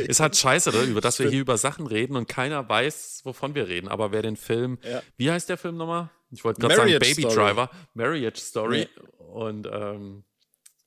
Ist 0.06 0.20
halt 0.20 0.36
scheiße, 0.36 0.68
oder? 0.68 0.82
über 0.82 1.00
das 1.00 1.18
wir 1.18 1.30
hier 1.30 1.40
über 1.40 1.56
Sachen 1.56 1.86
reden 1.86 2.14
und 2.14 2.28
keiner 2.28 2.68
weiß, 2.68 3.22
wovon 3.24 3.54
wir 3.54 3.68
reden. 3.68 3.88
Aber 3.88 4.12
wer 4.12 4.20
den 4.20 4.36
Film, 4.36 4.78
ja. 4.82 5.02
wie 5.16 5.30
heißt 5.30 5.48
der 5.48 5.56
Film 5.56 5.78
nochmal? 5.78 6.10
Ich 6.30 6.44
wollte 6.44 6.60
gerade 6.60 6.76
sagen 6.76 6.90
Baby 6.90 7.22
Story. 7.22 7.34
Driver, 7.34 7.70
Marriage 7.94 8.38
Story 8.38 8.86
nee. 8.94 9.24
und 9.24 9.66
ähm, 9.66 10.24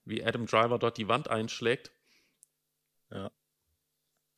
wie 0.06 0.24
Adam 0.24 0.46
Driver 0.46 0.78
dort 0.78 1.00
die 1.00 1.08
Wand 1.08 1.30
einschlägt. 1.32 1.92
Ja 3.12 3.32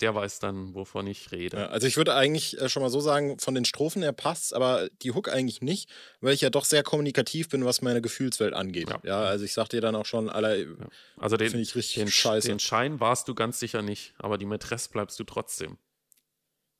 der 0.01 0.13
weiß 0.13 0.39
dann, 0.39 0.75
wovon 0.75 1.07
ich 1.07 1.31
rede. 1.31 1.57
Ja, 1.57 1.65
also 1.67 1.87
ich 1.87 1.97
würde 1.97 2.13
eigentlich 2.13 2.59
äh, 2.59 2.69
schon 2.69 2.83
mal 2.83 2.89
so 2.89 2.99
sagen, 2.99 3.39
von 3.39 3.55
den 3.55 3.65
Strophen 3.65 4.01
her 4.01 4.13
passt, 4.13 4.53
aber 4.53 4.89
die 5.01 5.11
Hook 5.11 5.29
eigentlich 5.29 5.61
nicht, 5.61 5.89
weil 6.21 6.33
ich 6.33 6.41
ja 6.41 6.49
doch 6.49 6.65
sehr 6.65 6.83
kommunikativ 6.83 7.49
bin, 7.49 7.65
was 7.65 7.81
meine 7.81 8.01
Gefühlswelt 8.01 8.53
angeht. 8.53 8.89
Ja, 8.89 8.99
ja 9.03 9.19
also 9.21 9.45
ich 9.45 9.53
sag 9.53 9.69
dir 9.69 9.81
dann 9.81 9.95
auch 9.95 10.05
schon, 10.05 10.29
aller, 10.29 10.55
ja. 10.57 10.65
also 11.17 11.37
den, 11.37 11.57
ich 11.59 11.75
richtig 11.75 11.95
den, 11.95 12.09
scheiße. 12.09 12.47
Den 12.47 12.59
Schein 12.59 12.99
warst 12.99 13.27
du 13.27 13.35
ganz 13.35 13.59
sicher 13.59 13.81
nicht, 13.81 14.13
aber 14.17 14.37
die 14.37 14.45
Mätresse 14.45 14.89
bleibst 14.89 15.19
du 15.19 15.23
trotzdem. 15.23 15.77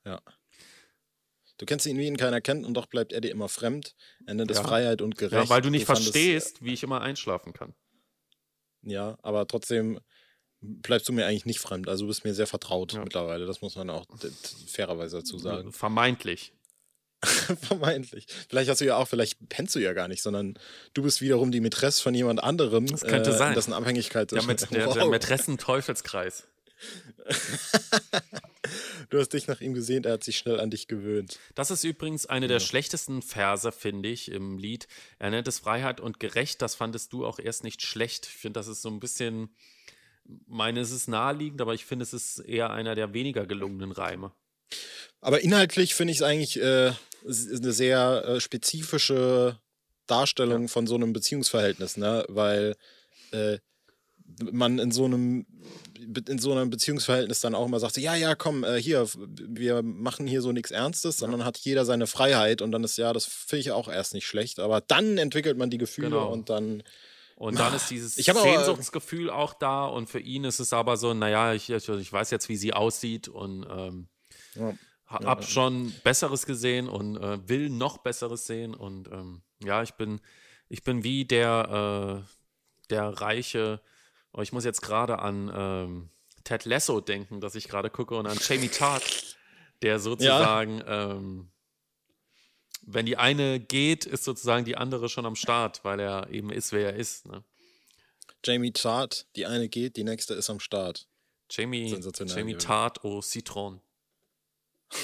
Ja. 0.06 0.22
Du 1.58 1.66
kennst 1.66 1.88
ihn, 1.88 1.98
wie 1.98 2.06
ihn 2.06 2.18
keiner 2.18 2.40
kennt, 2.40 2.66
und 2.66 2.76
doch 2.76 2.86
bleibt 2.86 3.14
er 3.14 3.22
dir 3.22 3.32
immer 3.32 3.50
fremd. 3.50 3.96
Er 4.28 4.36
nennt 4.36 4.52
es 4.52 4.60
Freiheit 4.60 5.02
und 5.02 5.18
gerecht. 5.18 5.44
Ja, 5.46 5.50
weil 5.50 5.62
du 5.62 5.72
nicht 5.72 5.90
du 5.90 5.96
verstehst, 5.96 6.64
wie 6.64 6.74
ich 6.74 6.84
immer 6.84 7.02
einschlafen 7.02 7.54
kann. 7.54 7.74
Ja, 8.84 9.18
aber 9.24 9.48
trotzdem 9.48 10.00
bleibst 10.62 11.08
du 11.08 11.14
mir 11.14 11.26
eigentlich 11.26 11.46
nicht 11.46 11.60
fremd. 11.60 11.88
Also 11.88 12.06
du 12.06 12.08
bist 12.08 12.24
mir 12.24 12.34
sehr 12.34 12.48
vertraut 12.48 12.94
ja. 12.94 13.04
mittlerweile. 13.04 13.46
Das 13.46 13.62
muss 13.62 13.76
man 13.76 13.90
auch 13.90 14.06
fairerweise 14.68 15.18
dazu 15.18 15.38
sagen. 15.38 15.72
Vermeintlich. 15.74 16.54
Vermeintlich. 17.24 18.28
Vielleicht 18.48 18.70
hast 18.70 18.82
du 18.82 18.86
ja 18.86 18.98
auch, 18.98 19.08
vielleicht 19.08 19.50
pennst 19.50 19.74
du 19.76 19.80
ja 19.80 19.94
gar 19.94 20.08
nicht, 20.08 20.22
sondern 20.22 20.60
du 20.94 21.02
bist 21.02 21.22
wiederum 21.22 21.52
die 21.52 21.62
Mätresse 21.62 22.02
von 22.02 22.14
jemand 22.14 22.44
anderem. 22.44 22.86
Das 22.86 23.02
könnte 23.02 23.32
äh, 23.32 23.38
sein. 23.38 23.56
Das 23.56 23.66
ist 23.66 23.74
eine 23.74 23.82
Abhängigkeit. 23.82 24.32
Der, 24.38 24.44
mit, 24.44 24.70
der, 24.72 24.86
wow. 24.86 24.94
der 24.94 25.08
Mätressen-Teufelskreis. 25.08 26.48
du 29.10 29.18
hast 29.18 29.34
dich 29.34 29.48
nach 29.48 29.62
ihm 29.62 29.74
gesehen, 29.74 30.04
er 30.04 30.14
hat 30.14 30.24
sich 30.24 30.38
schnell 30.38 30.60
an 30.60 30.70
dich 30.70 30.88
gewöhnt. 30.88 31.40
Das 31.56 31.72
ist 31.72 31.84
übrigens 31.84 32.28
eine 32.28 32.46
ja. 32.46 32.50
der 32.50 32.60
schlechtesten 32.60 33.24
Verse, 33.24 33.72
finde 33.72 34.10
ich, 34.10 34.30
im 34.30 34.60
Lied. 34.60 34.88
Er 35.18 35.32
nennt 35.32 35.48
es 35.48 35.58
Freiheit 35.58 36.00
und 36.00 36.20
gerecht. 36.20 36.62
Das 36.62 36.76
fandest 36.76 37.14
du 37.14 37.26
auch 37.26 37.40
erst 37.40 37.64
nicht 37.64 37.82
schlecht. 37.82 38.28
Ich 38.28 38.38
finde, 38.38 38.60
das 38.60 38.68
ist 38.68 38.84
so 38.84 38.90
ein 38.90 39.00
bisschen 39.00 39.50
meine, 40.48 40.80
es 40.80 40.92
ist 40.92 41.08
naheliegend, 41.08 41.62
aber 41.62 41.74
ich 41.74 41.86
finde, 41.86 42.04
es 42.04 42.14
ist 42.14 42.40
eher 42.40 42.72
einer 42.72 42.96
der 42.96 43.14
weniger 43.14 43.46
gelungenen 43.46 43.92
Reime. 43.92 44.32
Aber 45.22 45.42
inhaltlich 45.42 45.94
finde 45.96 46.12
ich 46.12 46.20
es 46.20 46.24
eigentlich 46.24 46.62
äh, 46.62 46.92
eine 47.26 47.72
sehr 47.72 48.24
äh, 48.26 48.40
spezifische 48.40 49.60
Darstellung 50.06 50.64
ja. 50.64 50.68
von 50.68 50.88
so 50.88 50.96
einem 50.96 51.14
Beziehungsverhältnis, 51.14 51.98
ne? 51.98 52.26
Weil 52.30 52.76
äh, 53.32 53.58
man 54.52 54.80
in 54.80 54.92
so 54.92 55.06
einem 55.06 55.46
in 56.30 56.40
so 56.40 56.52
einem 56.52 56.70
Beziehungsverhältnis 56.70 57.42
dann 57.42 57.56
auch 57.56 57.66
immer 57.66 57.80
sagt, 57.80 57.98
ja, 57.98 58.16
ja, 58.16 58.36
komm, 58.36 58.64
äh, 58.64 58.82
hier, 58.82 59.08
wir 59.16 59.82
machen 59.82 60.28
hier 60.28 60.42
so 60.42 60.52
nichts 60.52 60.72
Ernstes, 60.72 61.18
sondern 61.18 61.44
hat 61.44 61.58
jeder 61.58 61.86
seine 61.86 62.08
Freiheit 62.08 62.62
und 62.62 62.72
dann 62.72 62.84
ist 62.84 62.98
ja, 62.98 63.12
das 63.14 63.26
finde 63.26 63.62
ich 63.62 63.72
auch 63.72 63.90
erst 63.90 64.14
nicht 64.14 64.26
schlecht, 64.26 64.60
aber 64.60 64.80
dann 64.80 65.18
entwickelt 65.18 65.58
man 65.58 65.70
die 65.70 65.78
Gefühle 65.78 66.10
genau. 66.10 66.32
und 66.32 66.50
dann 66.50 66.84
Und 67.38 67.60
dann 67.60 67.76
ist 67.76 67.92
dieses 67.92 68.16
Sehnsuchtsgefühl 68.16 69.30
auch 69.30 69.54
da 69.54 69.86
und 69.86 70.10
für 70.10 70.20
ihn 70.20 70.44
ist 70.44 70.60
es 70.60 70.74
aber 70.74 70.98
so, 70.98 71.14
naja, 71.14 71.54
ich, 71.54 71.70
ich 71.70 72.12
weiß 72.12 72.32
jetzt, 72.32 72.50
wie 72.50 72.58
sie 72.58 72.74
aussieht 72.74 73.28
und 73.28 73.64
ähm, 73.70 74.08
ja. 74.56 74.74
hab 75.06 75.42
ja. 75.42 75.48
schon 75.48 75.94
Besseres 76.04 76.48
gesehen 76.48 76.90
und 76.90 77.16
äh, 77.18 77.48
will 77.48 77.70
noch 77.70 78.00
Besseres 78.00 78.48
sehen 78.48 78.74
und 78.74 79.08
ähm, 79.10 79.44
ja, 79.64 79.84
ich 79.84 79.94
bin, 79.94 80.20
ich 80.68 80.84
bin 80.84 81.04
wie 81.04 81.26
der, 81.26 82.24
äh, 82.26 82.88
der 82.90 83.10
reiche, 83.10 83.82
oh, 84.34 84.42
ich 84.42 84.52
muss 84.52 84.66
jetzt 84.66 84.82
gerade 84.82 85.20
an 85.20 85.52
ähm, 85.54 86.10
Ted 86.44 86.66
Lasso 86.66 87.02
denken, 87.02 87.40
dass 87.40 87.54
ich 87.54 87.68
gerade 87.68 87.92
gucke 87.92 88.16
und 88.16 88.26
an 88.26 88.40
Jamie 88.42 88.70
Tart, 88.70 89.38
der 89.84 90.00
sozusagen 90.00 90.82
ähm, 90.88 91.52
wenn 92.88 93.06
die 93.06 93.18
eine 93.18 93.60
geht, 93.60 94.06
ist 94.06 94.24
sozusagen 94.24 94.64
die 94.64 94.78
andere 94.78 95.10
schon 95.10 95.26
am 95.26 95.36
Start, 95.36 95.84
weil 95.84 96.00
er 96.00 96.30
eben 96.30 96.52
ist, 96.52 96.72
wer 96.72 96.94
er 96.94 96.96
ist. 96.96 97.28
Ne? 97.28 97.44
Jamie 98.46 98.72
Tart, 98.72 99.28
die 99.36 99.46
eine 99.46 99.68
geht, 99.68 99.98
die 99.98 100.06
nächste 100.06 100.34
ist 100.34 100.50
am 100.50 100.62
Start. 100.62 101.06
Jamie, 101.52 101.94
Jamie 102.26 102.56
Tart 102.56 103.04
au 103.04 103.22
Citron. 103.22 103.82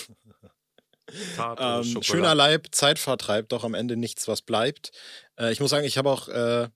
Tart 1.35 1.59
ähm, 1.61 2.01
schöner 2.01 2.33
Leib, 2.33 2.67
Zeitvertreib, 2.71 3.49
doch 3.49 3.65
am 3.65 3.73
Ende 3.73 3.97
nichts, 3.97 4.29
was 4.29 4.41
bleibt. 4.41 4.91
Äh, 5.37 5.51
ich 5.51 5.59
muss 5.59 5.69
sagen, 5.69 5.85
ich 5.85 5.97
habe 5.97 6.09
auch 6.09 6.29
äh, 6.29 6.69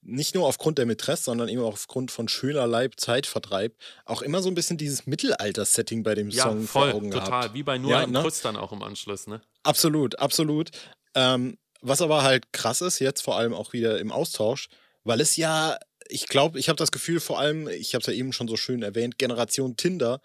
nicht 0.00 0.34
nur 0.34 0.46
aufgrund 0.46 0.78
der 0.78 0.86
Mätresse, 0.86 1.24
sondern 1.24 1.48
eben 1.48 1.60
auch 1.60 1.74
aufgrund 1.74 2.10
von 2.10 2.26
schöner 2.28 2.66
Leib, 2.66 2.98
Zeitvertreib, 2.98 3.76
auch 4.06 4.22
immer 4.22 4.42
so 4.42 4.48
ein 4.48 4.54
bisschen 4.54 4.78
dieses 4.78 5.06
Mittelalter-Setting 5.06 6.02
bei 6.02 6.14
dem 6.14 6.30
ja, 6.30 6.44
Song 6.44 6.66
voll, 6.66 6.90
vor 6.90 6.96
Augen 6.96 7.10
total. 7.10 7.28
Gehabt. 7.28 7.54
Wie 7.54 7.62
bei 7.62 7.76
nur 7.76 7.90
ja, 7.90 7.98
einem 8.00 8.12
ne? 8.12 8.22
Kuss 8.22 8.40
dann 8.40 8.56
auch 8.56 8.72
im 8.72 8.82
Anschluss, 8.82 9.26
ne? 9.26 9.42
Absolut, 9.62 10.18
absolut. 10.18 10.70
Ähm, 11.14 11.58
was 11.80 12.00
aber 12.00 12.22
halt 12.22 12.52
krass 12.52 12.80
ist, 12.80 12.98
jetzt 12.98 13.22
vor 13.22 13.36
allem 13.36 13.54
auch 13.54 13.72
wieder 13.72 13.98
im 13.98 14.12
Austausch, 14.12 14.68
weil 15.04 15.20
es 15.20 15.36
ja, 15.36 15.78
ich 16.08 16.28
glaube, 16.28 16.58
ich 16.58 16.68
habe 16.68 16.76
das 16.76 16.92
Gefühl, 16.92 17.20
vor 17.20 17.38
allem, 17.38 17.68
ich 17.68 17.94
habe 17.94 18.02
es 18.02 18.06
ja 18.06 18.12
eben 18.12 18.32
schon 18.32 18.48
so 18.48 18.56
schön 18.56 18.82
erwähnt, 18.82 19.18
Generation 19.18 19.76
Tinder 19.76 20.20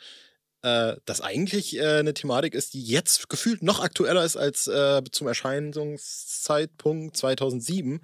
äh, 0.64 0.96
das 1.06 1.22
eigentlich 1.22 1.78
äh, 1.78 2.00
eine 2.00 2.14
Thematik 2.14 2.56
ist, 2.56 2.74
die 2.74 2.84
jetzt 2.84 3.30
gefühlt 3.30 3.64
noch 3.64 3.80
aktueller 3.80 4.26
ist 4.26 4.38
als 4.38 4.68
äh, 4.68 5.02
zum 5.12 5.28
Erscheinungszeitpunkt 5.28 7.16
2007. 7.16 7.92
Mhm. 7.94 8.02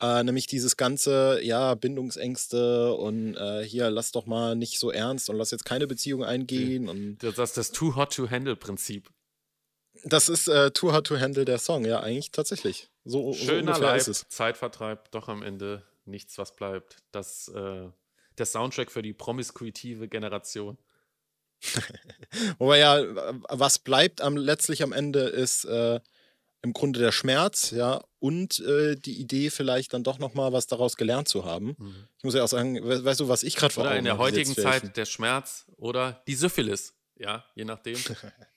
Äh, 0.00 0.24
nämlich 0.24 0.46
dieses 0.46 0.76
ganze, 0.76 1.40
ja, 1.42 1.74
Bindungsängste 1.74 2.94
und 2.94 3.36
äh, 3.36 3.62
hier, 3.64 3.90
lass 3.90 4.12
doch 4.12 4.26
mal 4.26 4.56
nicht 4.56 4.78
so 4.78 4.90
ernst 4.90 5.28
und 5.28 5.36
lass 5.36 5.50
jetzt 5.50 5.64
keine 5.64 5.86
Beziehung 5.86 6.24
eingehen. 6.24 6.88
Und 6.88 7.18
das 7.18 7.38
ist 7.38 7.56
das 7.56 7.70
Too 7.70 7.96
Hot 7.96 8.14
to 8.14 8.30
Handle 8.30 8.56
Prinzip. 8.56 9.10
Das 10.04 10.28
ist 10.28 10.48
äh, 10.48 10.70
Too 10.70 10.92
Hot 10.92 11.06
to 11.06 11.18
Handle 11.18 11.44
der 11.44 11.58
Song, 11.58 11.84
ja, 11.84 12.00
eigentlich 12.00 12.30
tatsächlich. 12.30 12.88
So, 13.04 13.32
Schöner 13.32 13.74
so 13.74 13.82
Leib, 13.82 13.96
ist 13.96 14.08
es. 14.08 14.28
Zeitvertreib, 14.28 15.10
doch 15.10 15.28
am 15.28 15.42
Ende 15.42 15.84
nichts, 16.04 16.38
was 16.38 16.54
bleibt. 16.54 16.96
Das, 17.12 17.50
der 18.40 18.46
Soundtrack 18.46 18.90
für 18.90 19.02
die 19.02 19.12
promiskuitive 19.12 20.08
Generation. 20.08 20.78
Wobei 22.58 22.78
ja, 22.78 23.02
was 23.48 23.78
bleibt 23.78 24.20
am, 24.20 24.36
letztlich 24.36 24.82
am 24.82 24.92
Ende 24.92 25.20
ist 25.20 25.64
äh, 25.66 26.00
im 26.62 26.72
Grunde 26.72 27.00
der 27.00 27.12
Schmerz, 27.12 27.70
ja, 27.70 28.02
und 28.18 28.60
äh, 28.60 28.96
die 28.96 29.18
Idee 29.18 29.50
vielleicht 29.50 29.94
dann 29.94 30.04
doch 30.04 30.18
nochmal 30.18 30.52
was 30.52 30.66
daraus 30.66 30.96
gelernt 30.96 31.28
zu 31.28 31.44
haben. 31.44 31.76
Mhm. 31.78 32.08
Ich 32.18 32.24
muss 32.24 32.34
ja 32.34 32.44
auch 32.44 32.48
sagen, 32.48 32.82
we 32.82 33.04
weißt 33.04 33.20
du, 33.20 33.28
was 33.28 33.42
ich 33.42 33.56
gerade 33.56 33.72
vor 33.72 33.84
Oder 33.84 33.96
in 33.96 34.04
der 34.04 34.18
heutigen 34.18 34.54
Zeit 34.54 34.96
der 34.96 35.06
Schmerz 35.06 35.66
oder 35.76 36.22
die 36.26 36.34
Syphilis, 36.34 36.94
ja, 37.16 37.44
je 37.54 37.64
nachdem. 37.64 37.96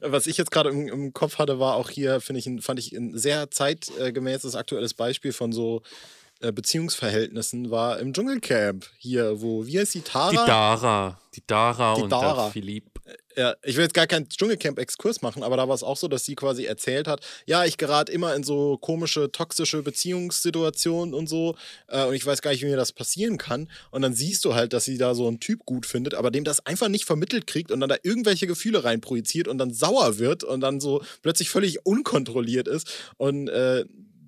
was 0.00 0.26
ich 0.26 0.36
jetzt 0.36 0.50
gerade 0.50 0.70
im, 0.70 0.88
im, 0.88 1.12
Kopf 1.12 1.38
hatte, 1.38 1.58
war 1.58 1.74
auch 1.74 1.90
hier, 1.90 2.20
finde 2.20 2.40
ich, 2.40 2.64
fand 2.64 2.78
ich 2.78 2.92
ein 2.92 3.16
sehr 3.16 3.50
zeitgemäßes 3.50 4.56
aktuelles 4.56 4.94
Beispiel 4.94 5.32
von 5.32 5.52
so 5.52 5.82
äh, 6.40 6.52
Beziehungsverhältnissen 6.52 7.70
war 7.70 7.98
im 7.98 8.12
Dschungelcamp 8.12 8.86
hier, 8.96 9.42
wo, 9.42 9.66
wie 9.66 9.78
heißt 9.78 9.94
die, 9.94 10.00
Tara? 10.00 10.30
Die 10.30 10.36
Dara. 10.36 11.20
Die 11.34 11.46
Dara 11.46 11.94
die 11.94 12.02
und 12.02 12.10
Dara. 12.10 12.44
der 12.44 12.52
Philipp. 12.52 12.89
Ja, 13.36 13.54
ich 13.62 13.76
will 13.76 13.84
jetzt 13.84 13.94
gar 13.94 14.06
keinen 14.06 14.28
Dschungelcamp-Exkurs 14.28 15.22
machen, 15.22 15.42
aber 15.42 15.56
da 15.56 15.68
war 15.68 15.74
es 15.74 15.82
auch 15.82 15.96
so, 15.96 16.08
dass 16.08 16.24
sie 16.24 16.34
quasi 16.34 16.64
erzählt 16.64 17.06
hat, 17.06 17.24
ja, 17.46 17.64
ich 17.64 17.76
gerate 17.76 18.10
immer 18.10 18.34
in 18.34 18.42
so 18.42 18.76
komische, 18.76 19.30
toxische 19.30 19.82
Beziehungssituationen 19.82 21.14
und 21.14 21.28
so 21.28 21.56
äh, 21.86 22.04
und 22.06 22.14
ich 22.14 22.26
weiß 22.26 22.42
gar 22.42 22.50
nicht, 22.50 22.62
wie 22.62 22.66
mir 22.66 22.76
das 22.76 22.92
passieren 22.92 23.38
kann. 23.38 23.70
Und 23.92 24.02
dann 24.02 24.14
siehst 24.14 24.44
du 24.44 24.54
halt, 24.54 24.72
dass 24.72 24.84
sie 24.84 24.98
da 24.98 25.14
so 25.14 25.28
einen 25.28 25.38
Typ 25.38 25.64
gut 25.64 25.86
findet, 25.86 26.14
aber 26.14 26.30
dem 26.30 26.44
das 26.44 26.66
einfach 26.66 26.88
nicht 26.88 27.04
vermittelt 27.04 27.46
kriegt 27.46 27.70
und 27.70 27.80
dann 27.80 27.88
da 27.88 27.96
irgendwelche 28.02 28.46
Gefühle 28.46 28.82
reinprojiziert 28.82 29.46
und 29.46 29.58
dann 29.58 29.72
sauer 29.72 30.18
wird 30.18 30.42
und 30.42 30.60
dann 30.60 30.80
so 30.80 31.02
plötzlich 31.22 31.50
völlig 31.50 31.86
unkontrolliert 31.86 32.66
ist 32.66 32.90
und 33.16 33.48
äh, 33.48 33.84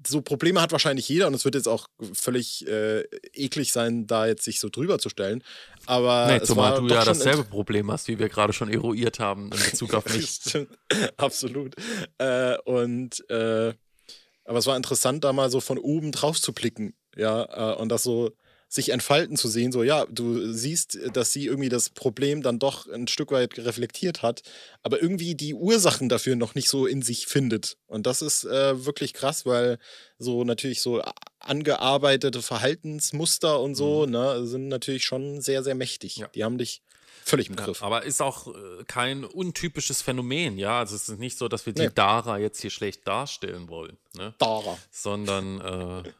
so 0.06 0.22
Probleme 0.22 0.60
hat 0.60 0.72
wahrscheinlich 0.72 1.08
jeder 1.08 1.26
und 1.26 1.34
es 1.34 1.44
wird 1.44 1.54
jetzt 1.54 1.68
auch 1.68 1.88
völlig 2.12 2.66
äh, 2.66 3.02
eklig 3.34 3.72
sein, 3.72 4.06
da 4.06 4.26
jetzt 4.26 4.44
sich 4.44 4.60
so 4.60 4.68
drüber 4.68 4.98
zu 4.98 5.08
stellen. 5.08 5.42
Aber 5.86 6.26
nee, 6.26 6.42
zumal 6.42 6.80
du 6.80 6.88
ja 6.88 7.04
dasselbe 7.04 7.44
Problem 7.44 7.90
hast, 7.90 8.08
wie 8.08 8.18
wir 8.18 8.28
gerade 8.28 8.52
schon 8.52 8.68
eruiert 8.68 9.18
haben 9.18 9.50
in 9.52 9.70
Bezug 9.70 9.94
auf 9.94 10.04
mich. 10.14 10.40
Absolut. 11.16 11.74
Äh, 12.18 12.56
und 12.64 13.28
äh, 13.30 13.74
aber 14.44 14.58
es 14.58 14.66
war 14.66 14.76
interessant, 14.76 15.24
da 15.24 15.32
mal 15.32 15.50
so 15.50 15.60
von 15.60 15.78
oben 15.78 16.12
drauf 16.12 16.40
zu 16.40 16.52
blicken, 16.52 16.94
ja, 17.16 17.72
äh, 17.72 17.76
und 17.76 17.88
das 17.90 18.02
so 18.02 18.32
sich 18.72 18.88
entfalten 18.88 19.36
zu 19.36 19.48
sehen. 19.48 19.70
So, 19.70 19.82
ja, 19.82 20.06
du 20.06 20.50
siehst, 20.50 20.98
dass 21.12 21.30
sie 21.30 21.44
irgendwie 21.44 21.68
das 21.68 21.90
Problem 21.90 22.40
dann 22.42 22.58
doch 22.58 22.88
ein 22.88 23.06
Stück 23.06 23.30
weit 23.30 23.58
reflektiert 23.58 24.22
hat, 24.22 24.42
aber 24.82 25.02
irgendwie 25.02 25.34
die 25.34 25.52
Ursachen 25.52 26.08
dafür 26.08 26.36
noch 26.36 26.54
nicht 26.54 26.70
so 26.70 26.86
in 26.86 27.02
sich 27.02 27.26
findet. 27.26 27.76
Und 27.86 28.06
das 28.06 28.22
ist 28.22 28.44
äh, 28.44 28.86
wirklich 28.86 29.12
krass, 29.12 29.44
weil 29.44 29.78
so 30.18 30.44
natürlich 30.44 30.80
so 30.80 31.02
angearbeitete 31.38 32.40
Verhaltensmuster 32.40 33.60
und 33.60 33.74
so, 33.74 34.06
mhm. 34.06 34.12
ne, 34.12 34.46
sind 34.46 34.68
natürlich 34.68 35.04
schon 35.04 35.42
sehr, 35.42 35.62
sehr 35.62 35.74
mächtig. 35.74 36.16
Ja. 36.16 36.28
Die 36.28 36.42
haben 36.42 36.56
dich 36.56 36.80
völlig 37.26 37.50
im 37.50 37.56
Griff. 37.56 37.80
Ja, 37.80 37.86
aber 37.86 38.04
ist 38.04 38.22
auch 38.22 38.46
äh, 38.46 38.84
kein 38.86 39.24
untypisches 39.24 40.00
Phänomen, 40.00 40.56
ja. 40.56 40.78
Also 40.78 40.96
es 40.96 41.10
ist 41.10 41.18
nicht 41.18 41.36
so, 41.36 41.46
dass 41.46 41.66
wir 41.66 41.74
die 41.74 41.82
nee. 41.82 41.90
Dara 41.94 42.38
jetzt 42.38 42.62
hier 42.62 42.70
schlecht 42.70 43.06
darstellen 43.06 43.68
wollen. 43.68 43.98
Ne? 44.14 44.32
Dara. 44.38 44.78
Sondern 44.90 45.60
äh, 45.60 46.10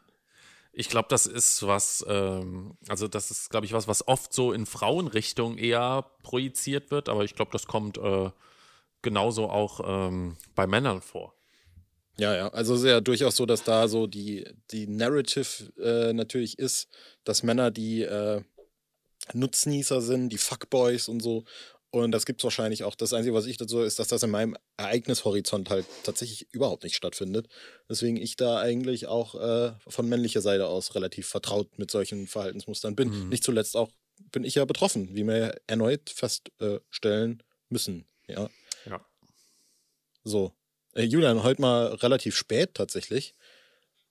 ich 0.72 0.88
glaube, 0.88 1.08
das 1.10 1.26
ist 1.26 1.66
was, 1.66 2.04
ähm, 2.08 2.76
also 2.88 3.06
das 3.06 3.30
ist, 3.30 3.50
glaube 3.50 3.66
ich, 3.66 3.72
was, 3.72 3.88
was 3.88 4.08
oft 4.08 4.32
so 4.32 4.52
in 4.52 4.64
Frauenrichtung 4.64 5.58
eher 5.58 6.06
projiziert 6.22 6.90
wird, 6.90 7.08
aber 7.08 7.24
ich 7.24 7.34
glaube, 7.34 7.52
das 7.52 7.66
kommt 7.66 7.98
äh, 7.98 8.30
genauso 9.02 9.50
auch 9.50 9.80
ähm, 9.84 10.36
bei 10.54 10.66
Männern 10.66 11.02
vor. 11.02 11.34
Ja, 12.18 12.34
ja, 12.34 12.48
also 12.48 12.74
es 12.74 12.80
ist 12.80 12.86
ja 12.86 13.00
durchaus 13.00 13.36
so, 13.36 13.46
dass 13.46 13.64
da 13.64 13.88
so 13.88 14.06
die, 14.06 14.46
die 14.70 14.86
Narrative 14.86 15.72
äh, 15.78 16.12
natürlich 16.12 16.58
ist, 16.58 16.88
dass 17.24 17.42
Männer 17.42 17.70
die 17.70 18.02
äh, 18.02 18.42
Nutznießer 19.34 20.00
sind, 20.00 20.30
die 20.30 20.38
Fuckboys 20.38 21.08
und 21.08 21.20
so 21.20 21.44
und 21.92 22.10
das 22.10 22.24
gibt 22.24 22.40
es 22.40 22.44
wahrscheinlich 22.44 22.84
auch. 22.84 22.94
Das 22.94 23.12
Einzige, 23.12 23.34
was 23.34 23.44
ich 23.44 23.58
dazu 23.58 23.80
ist, 23.80 23.98
dass 23.98 24.08
das 24.08 24.22
in 24.22 24.30
meinem 24.30 24.56
Ereignishorizont 24.78 25.68
halt 25.68 25.84
tatsächlich 26.04 26.48
überhaupt 26.50 26.84
nicht 26.84 26.96
stattfindet. 26.96 27.48
Deswegen 27.88 28.16
ich 28.16 28.36
da 28.36 28.58
eigentlich 28.58 29.06
auch 29.06 29.34
äh, 29.34 29.72
von 29.86 30.08
männlicher 30.08 30.40
Seite 30.40 30.68
aus 30.68 30.94
relativ 30.94 31.28
vertraut 31.28 31.78
mit 31.78 31.90
solchen 31.90 32.26
Verhaltensmustern 32.26 32.96
bin. 32.96 33.10
Mhm. 33.10 33.28
Nicht 33.28 33.44
zuletzt 33.44 33.76
auch 33.76 33.90
bin 34.30 34.44
ich 34.44 34.54
ja 34.54 34.64
betroffen, 34.64 35.14
wie 35.14 35.24
wir 35.26 35.60
erneut 35.66 36.08
feststellen 36.08 37.42
müssen. 37.68 38.06
Ja. 38.26 38.48
ja. 38.86 39.04
So. 40.24 40.54
Äh, 40.94 41.02
Julian, 41.02 41.42
heute 41.42 41.60
mal 41.60 41.86
relativ 41.88 42.36
spät 42.36 42.74
tatsächlich. 42.74 43.34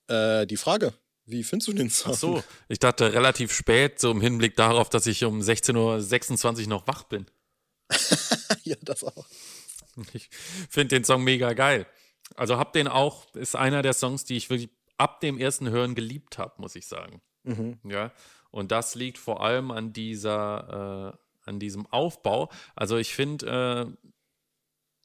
Äh, 0.06 0.46
die 0.46 0.56
Frage, 0.56 0.92
wie 1.24 1.42
findest 1.42 1.66
du 1.66 1.72
den 1.72 1.90
Song? 1.90 2.12
Ach 2.12 2.18
so, 2.18 2.44
ich 2.68 2.78
dachte 2.78 3.12
relativ 3.12 3.52
spät, 3.52 3.98
so 3.98 4.12
im 4.12 4.20
Hinblick 4.20 4.54
darauf, 4.54 4.88
dass 4.88 5.06
ich 5.06 5.24
um 5.24 5.40
16.26 5.40 6.62
Uhr 6.62 6.68
noch 6.68 6.86
wach 6.86 7.04
bin. 7.04 7.26
ja, 8.64 8.76
das 8.82 9.04
auch. 9.04 9.26
Ich 10.14 10.30
finde 10.70 10.96
den 10.96 11.04
Song 11.04 11.22
mega 11.22 11.52
geil. 11.52 11.86
Also 12.36 12.56
hab 12.56 12.72
den 12.72 12.88
auch, 12.88 13.32
ist 13.34 13.56
einer 13.56 13.82
der 13.82 13.92
Songs, 13.92 14.24
die 14.24 14.36
ich 14.36 14.48
wirklich 14.48 14.70
ab 14.96 15.20
dem 15.20 15.38
ersten 15.38 15.68
Hören 15.68 15.94
geliebt 15.94 16.38
habe, 16.38 16.54
muss 16.58 16.76
ich 16.76 16.86
sagen. 16.86 17.20
Mhm. 17.44 17.78
Ja. 17.84 18.12
Und 18.50 18.70
das 18.70 18.94
liegt 18.94 19.18
vor 19.18 19.42
allem 19.42 19.70
an 19.70 19.92
dieser, 19.92 21.14
äh, 21.44 21.48
an 21.48 21.58
diesem 21.58 21.86
Aufbau. 21.86 22.50
Also 22.76 22.96
ich 22.96 23.14
finde, 23.14 23.96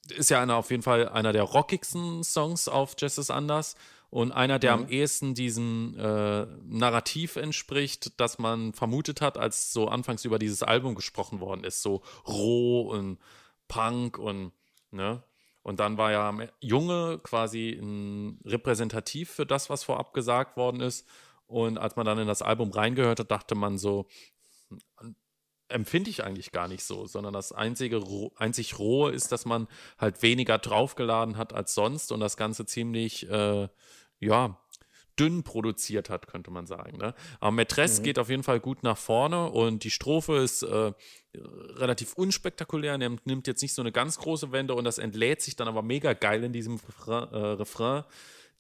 äh, 0.10 0.14
ist 0.14 0.30
ja 0.30 0.42
einer 0.42 0.56
auf 0.56 0.72
jeden 0.72 0.84
Fall 0.84 1.10
einer 1.10 1.34
der 1.34 1.44
rockigsten 1.44 2.24
Songs 2.24 2.68
auf 2.68 2.96
Jazz 2.98 3.18
is 3.18 3.30
Anders 3.30 3.76
und 4.10 4.32
einer, 4.32 4.58
der 4.60 4.78
mhm. 4.78 4.84
am 4.84 4.90
ehesten 4.90 5.34
diesem 5.34 5.96
äh, 5.98 6.46
Narrativ 6.66 7.36
entspricht, 7.36 8.20
das 8.20 8.40
man 8.40 8.74
vermutet 8.74 9.22
hat, 9.22 9.38
als 9.38 9.74
so 9.74 9.88
anfangs 9.88 10.24
über 10.24 10.40
dieses 10.40 10.64
Album 10.64 10.96
gesprochen 10.96 11.40
worden 11.40 11.64
ist. 11.64 11.82
So 11.82 12.02
roh 12.26 12.82
und 12.90 13.20
Punk 13.68 14.18
und, 14.18 14.54
ne? 14.92 15.24
Und 15.62 15.82
dann 15.82 15.98
war 15.98 16.12
ja 16.14 16.34
Junge 16.62 17.20
quasi 17.22 17.72
ein 17.72 18.40
repräsentativ 18.46 19.32
für 19.32 19.46
das, 19.46 19.70
was 19.70 19.84
vorab 19.84 20.14
gesagt 20.14 20.56
worden 20.56 20.80
ist. 20.80 21.06
Und 21.46 21.78
als 21.78 21.98
man 21.98 22.06
dann 22.06 22.20
in 22.20 22.28
das 22.28 22.42
Album 22.42 22.72
reingehört 22.72 23.20
hat, 23.20 23.32
dachte 23.32 23.54
man 23.56 23.78
so, 23.78 24.08
empfinde 25.70 26.10
ich 26.10 26.24
eigentlich 26.24 26.52
gar 26.52 26.68
nicht 26.68 26.84
so, 26.84 27.08
sondern 27.08 27.34
das 27.34 27.52
einzige, 27.52 28.02
einzig 28.36 28.80
Rohe 28.80 29.12
ist, 29.12 29.32
dass 29.32 29.46
man 29.46 29.68
halt 29.98 30.22
weniger 30.22 30.58
draufgeladen 30.58 31.38
hat 31.38 31.54
als 31.54 31.74
sonst 31.74 32.12
und 32.12 32.20
das 32.20 32.38
Ganze 32.38 32.66
ziemlich, 32.66 33.30
äh, 33.30 33.68
ja, 34.20 34.60
dünn 35.20 35.44
produziert 35.44 36.10
hat, 36.10 36.28
könnte 36.28 36.52
man 36.52 36.68
sagen. 36.68 36.98
Ne? 36.98 37.16
Aber 37.40 37.52
Maîtresse 37.52 38.00
mhm. 38.00 38.04
geht 38.04 38.20
auf 38.20 38.30
jeden 38.30 38.44
Fall 38.44 38.60
gut 38.60 38.84
nach 38.84 38.98
vorne 38.98 39.50
und 39.50 39.84
die 39.84 39.90
Strophe 39.90 40.38
ist 40.38 40.62
äh, 40.62 40.92
relativ 41.34 42.14
unspektakulär, 42.14 42.98
nimmt, 42.98 43.26
nimmt 43.26 43.48
jetzt 43.48 43.62
nicht 43.62 43.74
so 43.74 43.82
eine 43.82 43.92
ganz 43.92 44.20
große 44.20 44.52
Wende 44.52 44.76
und 44.76 44.84
das 44.84 45.00
entlädt 45.00 45.42
sich 45.42 45.56
dann 45.56 45.68
aber 45.68 45.82
mega 45.82 46.14
geil 46.14 46.44
in 46.44 46.54
diesem 46.54 46.76
Refrain, 46.76 47.30
äh, 47.32 47.38
Refrain 47.38 48.04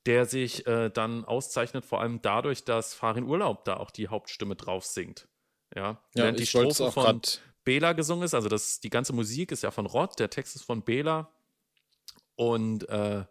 der 0.08 0.26
sich 0.26 0.66
äh, 0.66 0.90
dann 0.90 1.26
auszeichnet, 1.26 1.86
vor 1.86 2.02
allem 2.02 2.22
dadurch, 2.22 2.64
dass 2.64 2.94
Farin 2.94 3.26
Urlaub 3.26 3.66
da 3.66 3.76
auch 3.76 3.92
die 3.92 4.08
Hauptstimme 4.08 4.56
drauf 4.56 4.86
singt. 4.86 5.28
Ja, 5.76 5.82
ja 5.84 6.00
Während 6.14 6.40
die 6.40 6.46
Strophe 6.46 6.92
von 6.92 7.22
Bela 7.64 7.94
gesungen 7.94 8.24
ist, 8.24 8.34
also 8.34 8.50
das, 8.50 8.80
die 8.80 8.90
ganze 8.90 9.14
Musik 9.14 9.52
ist 9.52 9.64
ja 9.64 9.72
von 9.72 9.86
Rott, 9.86 10.20
der 10.20 10.30
Text 10.30 10.56
ist 10.56 10.64
von 10.64 10.84
Bela 10.84 11.32
und 12.36 12.88
äh, 12.90 13.26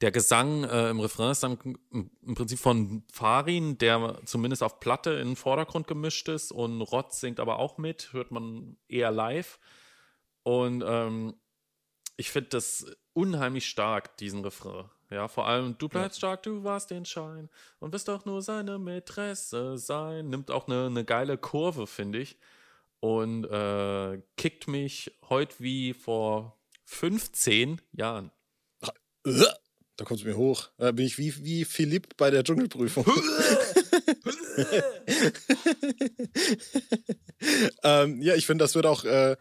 der 0.00 0.10
Gesang 0.12 0.64
äh, 0.64 0.90
im 0.90 1.00
Refrain 1.00 1.30
ist 1.30 1.42
dann 1.42 1.58
im 1.92 2.34
Prinzip 2.34 2.58
von 2.58 3.04
Farin, 3.12 3.76
der 3.76 4.20
zumindest 4.24 4.62
auf 4.62 4.80
Platte 4.80 5.10
in 5.12 5.28
den 5.28 5.36
Vordergrund 5.36 5.86
gemischt 5.86 6.28
ist 6.28 6.52
und 6.52 6.80
Rott 6.80 7.12
singt 7.12 7.38
aber 7.38 7.58
auch 7.58 7.76
mit, 7.76 8.12
hört 8.12 8.30
man 8.30 8.78
eher 8.88 9.10
live. 9.10 9.58
Und 10.42 10.82
ähm, 10.86 11.34
ich 12.16 12.30
finde 12.30 12.50
das 12.50 12.86
unheimlich 13.12 13.68
stark, 13.68 14.16
diesen 14.16 14.42
Refrain. 14.42 14.88
Ja, 15.10 15.26
vor 15.26 15.48
allem, 15.48 15.76
du 15.76 15.88
bleibst 15.88 16.18
ja. 16.18 16.28
stark, 16.28 16.44
du 16.44 16.62
warst 16.62 16.90
den 16.90 17.04
Schein 17.04 17.48
und 17.80 17.92
wirst 17.92 18.06
doch 18.06 18.24
nur 18.24 18.42
seine 18.42 18.78
Mätresse 18.78 19.76
sein. 19.76 20.28
Nimmt 20.28 20.52
auch 20.52 20.68
eine, 20.68 20.86
eine 20.86 21.04
geile 21.04 21.36
Kurve, 21.36 21.88
finde 21.88 22.20
ich. 22.20 22.38
Und 23.00 23.44
äh, 23.46 24.22
kickt 24.36 24.68
mich 24.68 25.10
heute 25.28 25.56
wie 25.58 25.94
vor 25.94 26.56
15 26.84 27.80
Jahren. 27.92 28.30
Da 29.96 30.04
kommt 30.06 30.20
es 30.20 30.24
mir 30.24 30.36
hoch. 30.38 30.70
Da 30.78 30.92
bin 30.92 31.04
ich 31.04 31.18
wie, 31.18 31.44
wie 31.44 31.66
Philipp 31.66 32.16
bei 32.16 32.30
der 32.30 32.42
Dschungelprüfung. 32.42 33.04
ähm, 37.82 38.22
ja, 38.22 38.34
ich 38.34 38.46
finde, 38.46 38.64
das 38.64 38.74
wird 38.74 38.86
auch. 38.86 39.04
Äh, 39.04 39.36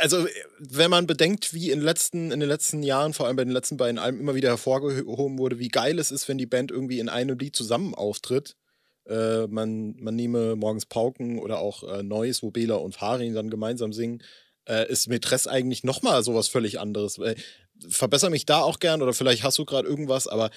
also, 0.00 0.26
wenn 0.58 0.90
man 0.90 1.06
bedenkt, 1.06 1.54
wie 1.54 1.70
in, 1.70 1.80
letzten, 1.80 2.30
in 2.30 2.40
den 2.40 2.48
letzten 2.48 2.82
Jahren, 2.82 3.12
vor 3.12 3.26
allem 3.26 3.36
bei 3.36 3.44
den 3.44 3.52
letzten 3.52 3.76
beiden 3.76 3.98
Alben, 3.98 4.20
immer 4.20 4.34
wieder 4.34 4.50
hervorgehoben 4.50 5.38
wurde, 5.38 5.58
wie 5.58 5.68
geil 5.68 5.98
es 5.98 6.10
ist, 6.10 6.28
wenn 6.28 6.38
die 6.38 6.46
Band 6.46 6.70
irgendwie 6.70 6.98
in 6.98 7.08
einem 7.08 7.38
Lied 7.38 7.56
zusammen 7.56 7.94
auftritt. 7.94 8.56
Äh, 9.06 9.46
man, 9.46 9.96
man 9.98 10.16
nehme 10.16 10.56
Morgens 10.56 10.86
Pauken 10.86 11.38
oder 11.38 11.58
auch 11.58 11.82
äh, 11.84 12.02
Neues, 12.02 12.42
wo 12.42 12.50
Bela 12.50 12.76
und 12.76 12.94
Farin 12.94 13.34
dann 13.34 13.50
gemeinsam 13.50 13.92
singen 13.92 14.22
äh, 14.66 14.90
ist 14.90 15.08
Mätresse 15.08 15.50
eigentlich 15.50 15.84
nochmal 15.84 16.22
sowas 16.22 16.48
völlig 16.48 16.80
anderes. 16.80 17.18
Äh, 17.18 17.36
verbessere 17.88 18.30
mich 18.30 18.46
da 18.46 18.62
auch 18.62 18.78
gern 18.78 19.02
oder 19.02 19.12
vielleicht 19.12 19.42
hast 19.42 19.58
du 19.58 19.64
gerade 19.64 19.88
irgendwas, 19.88 20.26
aber 20.26 20.50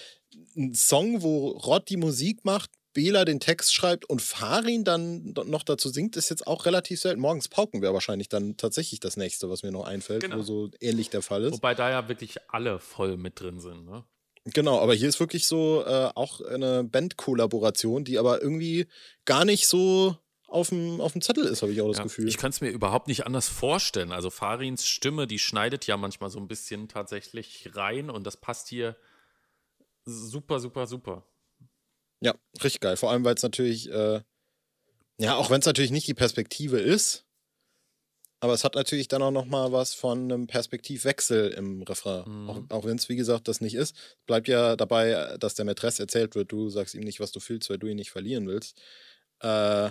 ein 0.55 0.73
Song, 0.73 1.21
wo 1.21 1.49
Rod 1.49 1.89
die 1.89 1.97
Musik 1.97 2.43
macht, 2.45 2.71
Bela 2.93 3.25
den 3.25 3.39
Text 3.39 3.73
schreibt 3.73 4.09
und 4.09 4.21
Farin 4.21 4.83
dann 4.83 5.33
noch 5.45 5.63
dazu 5.63 5.89
singt, 5.89 6.15
ist 6.17 6.29
jetzt 6.29 6.47
auch 6.47 6.65
relativ 6.65 6.99
selten. 6.99 7.21
Morgens 7.21 7.47
Pauken 7.47 7.81
wäre 7.81 7.93
wahrscheinlich 7.93 8.29
dann 8.29 8.57
tatsächlich 8.57 8.99
das 8.99 9.17
nächste, 9.17 9.49
was 9.49 9.63
mir 9.63 9.71
noch 9.71 9.85
einfällt, 9.85 10.23
genau. 10.23 10.37
wo 10.37 10.41
so 10.41 10.69
ähnlich 10.79 11.09
der 11.09 11.21
Fall 11.21 11.43
ist. 11.43 11.53
Wobei 11.53 11.75
da 11.75 11.89
ja 11.89 12.07
wirklich 12.07 12.37
alle 12.49 12.79
voll 12.79 13.17
mit 13.17 13.39
drin 13.39 13.59
sind, 13.59 13.85
ne? 13.85 14.03
Genau, 14.45 14.79
aber 14.79 14.93
hier 14.93 15.09
ist 15.09 15.19
wirklich 15.19 15.45
so 15.47 15.83
äh, 15.85 16.09
auch 16.15 16.41
eine 16.41 16.83
Bandkollaboration, 16.83 18.03
die 18.03 18.17
aber 18.17 18.41
irgendwie 18.41 18.87
gar 19.25 19.45
nicht 19.45 19.67
so 19.67 20.15
auf 20.47 20.69
dem, 20.69 20.99
auf 21.01 21.11
dem 21.11 21.21
Zettel 21.21 21.45
ist, 21.45 21.61
habe 21.61 21.71
ich 21.71 21.81
auch 21.81 21.87
das 21.87 21.97
ja, 21.97 22.03
Gefühl. 22.03 22.27
Ich 22.27 22.37
kann 22.37 22.49
es 22.49 22.61
mir 22.61 22.69
überhaupt 22.69 23.07
nicht 23.07 23.25
anders 23.25 23.47
vorstellen. 23.47 24.11
Also 24.11 24.29
Farins 24.29 24.87
Stimme, 24.87 25.27
die 25.27 25.39
schneidet 25.39 25.85
ja 25.85 25.97
manchmal 25.97 26.29
so 26.29 26.39
ein 26.39 26.47
bisschen 26.47 26.87
tatsächlich 26.87 27.69
rein 27.75 28.09
und 28.09 28.25
das 28.25 28.37
passt 28.37 28.67
hier 28.67 28.95
super, 30.05 30.59
super, 30.59 30.87
super. 30.87 31.23
Ja, 32.21 32.35
richtig 32.63 32.81
geil. 32.81 32.97
Vor 32.97 33.11
allem, 33.11 33.23
weil 33.23 33.35
es 33.35 33.43
natürlich, 33.43 33.89
äh, 33.89 34.21
ja, 35.19 35.35
auch 35.35 35.49
wenn 35.49 35.59
es 35.59 35.65
natürlich 35.65 35.91
nicht 35.91 36.07
die 36.07 36.13
Perspektive 36.13 36.79
ist, 36.79 37.25
aber 38.41 38.53
es 38.53 38.63
hat 38.63 38.75
natürlich 38.75 39.09
dann 39.09 39.21
auch 39.21 39.31
nochmal 39.31 39.71
was 39.73 39.93
von 39.93 40.23
einem 40.23 40.47
Perspektivwechsel 40.47 41.49
im 41.51 41.81
Refrain. 41.81 42.23
Mhm. 42.25 42.49
Auch, 42.49 42.61
auch 42.69 42.85
wenn 42.85 42.97
es, 42.97 43.09
wie 43.09 43.17
gesagt, 43.17 43.47
das 43.49 43.59
nicht 43.59 43.75
ist. 43.75 43.95
Bleibt 44.25 44.47
ja 44.47 44.77
dabei, 44.77 45.35
dass 45.39 45.55
der 45.55 45.65
Mätresse 45.65 46.03
erzählt 46.03 46.35
wird, 46.35 46.51
du 46.51 46.69
sagst 46.69 46.95
ihm 46.95 47.03
nicht, 47.03 47.19
was 47.19 47.31
du 47.31 47.41
fühlst, 47.41 47.69
weil 47.69 47.79
du 47.79 47.87
ihn 47.87 47.97
nicht 47.97 48.11
verlieren 48.11 48.47
willst. 48.47 48.81
Äh, 49.41 49.89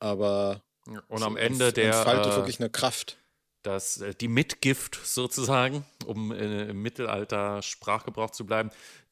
aber 0.00 0.62
und 1.08 1.22
am 1.22 1.36
Ende 1.36 1.72
der 1.72 1.94
entfaltet 1.94 2.32
äh, 2.32 2.36
wirklich 2.36 2.58
eine 2.58 2.70
Kraft. 2.70 3.18
Das, 3.62 3.98
äh, 3.98 4.14
die 4.14 4.28
Mitgift 4.28 4.98
sozusagen, 5.04 5.84
um 6.06 6.32
äh, 6.32 6.70
im 6.70 6.82
Mittelalter 6.82 7.62
Sprachgebrauch 7.62 8.30
zu 8.30 8.46
bleiben, 8.46 8.70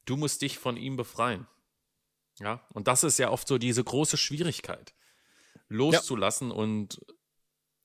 du 0.08 0.16
musst 0.16 0.42
dich 0.42 0.58
von 0.58 0.76
ihm 0.76 0.96
befreien. 0.96 1.46
Ja, 2.38 2.64
und 2.72 2.86
das 2.86 3.02
ist 3.02 3.18
ja 3.18 3.30
oft 3.30 3.48
so 3.48 3.58
diese 3.58 3.82
große 3.82 4.16
Schwierigkeit, 4.16 4.94
loszulassen 5.68 6.50
ja. 6.50 6.54
und 6.54 7.00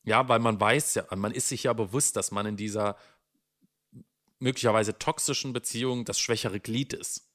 ja, 0.03 0.27
weil 0.27 0.39
man 0.39 0.59
weiß 0.59 0.95
ja, 0.95 1.07
man 1.15 1.31
ist 1.31 1.49
sich 1.49 1.63
ja 1.63 1.73
bewusst, 1.73 2.15
dass 2.15 2.31
man 2.31 2.45
in 2.45 2.57
dieser 2.57 2.97
möglicherweise 4.39 4.97
toxischen 4.99 5.53
Beziehung 5.53 6.05
das 6.05 6.19
schwächere 6.19 6.59
Glied 6.59 6.93
ist. 6.93 7.29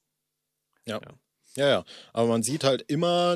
Ja. 0.85 1.01
ja. 1.03 1.13
Ja, 1.55 1.67
ja. 1.67 1.85
Aber 2.13 2.27
man 2.27 2.43
sieht 2.43 2.63
halt 2.63 2.83
immer 2.83 3.35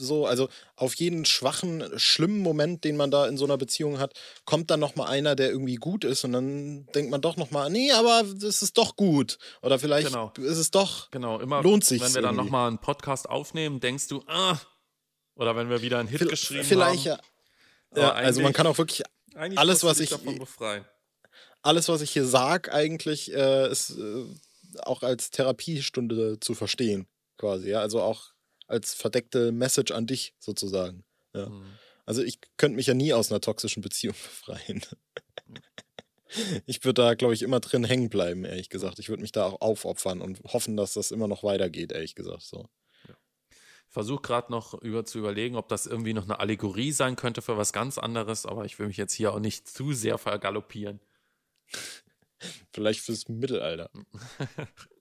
so, 0.00 0.26
also 0.26 0.48
auf 0.76 0.94
jeden 0.94 1.24
schwachen, 1.24 1.84
schlimmen 1.96 2.40
Moment, 2.40 2.84
den 2.84 2.96
man 2.96 3.10
da 3.10 3.26
in 3.26 3.36
so 3.36 3.44
einer 3.44 3.56
Beziehung 3.56 3.98
hat, 3.98 4.14
kommt 4.44 4.70
dann 4.70 4.80
nochmal 4.80 5.08
einer, 5.08 5.36
der 5.36 5.50
irgendwie 5.50 5.76
gut 5.76 6.04
ist 6.04 6.24
und 6.24 6.32
dann 6.32 6.86
denkt 6.94 7.10
man 7.10 7.20
doch 7.20 7.36
nochmal, 7.36 7.70
nee, 7.70 7.92
aber 7.92 8.24
das 8.24 8.62
ist 8.62 8.78
doch 8.78 8.96
gut. 8.96 9.38
Oder 9.62 9.78
vielleicht 9.78 10.08
genau. 10.08 10.32
ist 10.36 10.58
es 10.58 10.70
doch, 10.70 11.10
genau, 11.10 11.40
immer, 11.40 11.62
lohnt 11.62 11.84
sich. 11.84 12.02
Wenn 12.02 12.14
wir 12.14 12.22
dann 12.22 12.36
nochmal 12.36 12.68
einen 12.68 12.78
Podcast 12.78 13.28
aufnehmen, 13.28 13.80
denkst 13.80 14.08
du, 14.08 14.22
ah, 14.26 14.58
oder 15.34 15.56
wenn 15.56 15.70
wir 15.70 15.82
wieder 15.82 15.98
einen 15.98 16.08
Hit 16.08 16.22
v 16.22 16.28
geschrieben 16.28 16.64
vielleicht, 16.64 17.06
haben. 17.06 17.20
Ja, 17.94 18.02
ja 18.02 18.12
also 18.12 18.42
man 18.42 18.52
kann 18.52 18.66
auch 18.66 18.78
wirklich 18.78 19.02
alles, 19.34 19.84
was 19.84 20.00
ich 20.00 20.12
alles, 21.62 21.88
was 21.88 22.00
ich 22.00 22.10
hier 22.10 22.24
sage, 22.24 22.72
eigentlich 22.72 23.32
äh, 23.32 23.70
ist 23.70 23.90
äh, 23.90 24.24
auch 24.82 25.02
als 25.02 25.30
Therapiestunde 25.30 26.40
zu 26.40 26.54
verstehen, 26.54 27.06
quasi. 27.36 27.70
Ja, 27.70 27.80
also 27.80 28.00
auch 28.00 28.32
als 28.68 28.94
verdeckte 28.94 29.50
Message 29.52 29.92
an 29.92 30.06
dich 30.06 30.34
sozusagen. 30.38 31.04
Ja. 31.34 31.48
Mhm. 31.48 31.66
Also 32.06 32.22
ich 32.22 32.38
könnte 32.56 32.76
mich 32.76 32.86
ja 32.86 32.94
nie 32.94 33.12
aus 33.12 33.30
einer 33.30 33.40
toxischen 33.40 33.82
Beziehung 33.82 34.14
befreien. 34.22 34.82
ich 36.66 36.84
würde 36.84 37.02
da, 37.02 37.14
glaube 37.14 37.34
ich, 37.34 37.42
immer 37.42 37.60
drin 37.60 37.84
hängen 37.84 38.08
bleiben, 38.08 38.44
ehrlich 38.44 38.70
gesagt. 38.70 38.98
Ich 38.98 39.08
würde 39.08 39.22
mich 39.22 39.32
da 39.32 39.46
auch 39.46 39.60
aufopfern 39.60 40.20
und 40.20 40.40
hoffen, 40.44 40.76
dass 40.76 40.94
das 40.94 41.10
immer 41.10 41.28
noch 41.28 41.42
weitergeht, 41.42 41.92
ehrlich 41.92 42.14
gesagt. 42.14 42.42
So. 42.42 42.68
Ich 43.88 43.94
versuche 43.94 44.22
gerade 44.22 44.52
noch 44.52 44.74
über 44.74 45.04
zu 45.04 45.18
überlegen, 45.18 45.56
ob 45.56 45.68
das 45.68 45.86
irgendwie 45.86 46.12
noch 46.12 46.24
eine 46.24 46.40
Allegorie 46.40 46.92
sein 46.92 47.16
könnte 47.16 47.40
für 47.40 47.56
was 47.56 47.72
ganz 47.72 47.96
anderes, 47.96 48.44
aber 48.44 48.64
ich 48.66 48.78
will 48.78 48.86
mich 48.86 48.98
jetzt 48.98 49.14
hier 49.14 49.32
auch 49.32 49.40
nicht 49.40 49.66
zu 49.66 49.92
sehr 49.92 50.18
vergaloppieren. 50.18 51.00
Vielleicht 52.72 53.00
fürs 53.00 53.28
Mittelalter. 53.28 53.90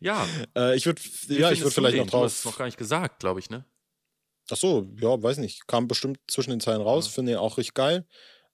Ja. 0.00 0.26
Äh, 0.56 0.76
ich 0.76 0.86
würde 0.86 1.00
ja, 1.28 1.50
ich 1.50 1.62
würd 1.62 1.72
vielleicht 1.72 1.96
noch 1.96 2.06
drauf. 2.06 2.20
Du 2.20 2.24
hast 2.26 2.44
noch 2.44 2.58
gar 2.58 2.66
nicht 2.66 2.78
gesagt, 2.78 3.20
glaube 3.20 3.40
ich, 3.40 3.50
ne? 3.50 3.64
Ach 4.50 4.56
so, 4.56 4.88
ja, 5.00 5.22
weiß 5.22 5.38
nicht. 5.38 5.66
Kam 5.66 5.88
bestimmt 5.88 6.18
zwischen 6.26 6.50
den 6.50 6.60
Zeilen 6.60 6.80
raus. 6.80 7.06
Ja. 7.06 7.12
Finde 7.12 7.32
ihn 7.32 7.38
auch 7.38 7.58
richtig 7.58 7.74
geil. 7.74 8.06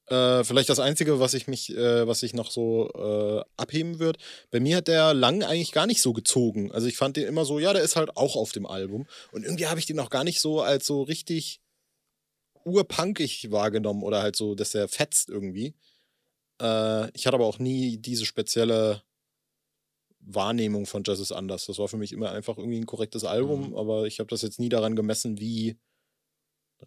Äh, 0.06 0.44
vielleicht 0.44 0.68
das 0.68 0.80
Einzige, 0.80 1.18
was 1.18 1.32
ich 1.32 1.46
mich, 1.46 1.74
äh, 1.74 2.06
was 2.06 2.22
ich 2.22 2.34
noch 2.34 2.50
so 2.50 2.90
äh, 2.90 3.42
abheben 3.56 4.00
würde. 4.00 4.18
Bei 4.50 4.60
mir 4.60 4.76
hat 4.78 4.88
der 4.88 5.14
lang 5.14 5.42
eigentlich 5.42 5.72
gar 5.72 5.86
nicht 5.86 6.02
so 6.02 6.12
gezogen. 6.12 6.72
Also 6.72 6.86
ich 6.86 6.96
fand 6.96 7.16
den 7.16 7.26
immer 7.26 7.44
so, 7.44 7.58
ja, 7.58 7.72
der 7.72 7.82
ist 7.82 7.96
halt 7.96 8.16
auch 8.16 8.36
auf 8.36 8.52
dem 8.52 8.66
Album. 8.66 9.06
Und 9.32 9.44
irgendwie 9.44 9.66
habe 9.66 9.80
ich 9.80 9.86
den 9.86 10.00
auch 10.00 10.10
gar 10.10 10.24
nicht 10.24 10.40
so 10.40 10.60
als 10.60 10.86
so 10.86 11.02
richtig 11.02 11.60
urpunkig 12.64 13.50
wahrgenommen 13.50 14.02
oder 14.02 14.20
halt 14.20 14.36
so, 14.36 14.54
dass 14.54 14.72
der 14.72 14.88
fetzt 14.88 15.30
irgendwie. 15.30 15.74
Äh, 16.60 17.10
ich 17.16 17.26
hatte 17.26 17.36
aber 17.36 17.46
auch 17.46 17.58
nie 17.58 17.96
diese 17.96 18.26
spezielle 18.26 19.02
Wahrnehmung 20.26 20.86
von 20.86 21.02
Jazz 21.04 21.20
ist 21.20 21.32
anders. 21.32 21.66
Das 21.66 21.78
war 21.78 21.88
für 21.88 21.96
mich 21.96 22.12
immer 22.12 22.30
einfach 22.30 22.58
irgendwie 22.58 22.78
ein 22.78 22.86
korrektes 22.86 23.24
Album, 23.24 23.70
mhm. 23.70 23.76
aber 23.76 24.06
ich 24.06 24.20
habe 24.20 24.28
das 24.28 24.42
jetzt 24.42 24.58
nie 24.58 24.68
daran 24.68 24.96
gemessen, 24.96 25.38
wie 25.38 25.78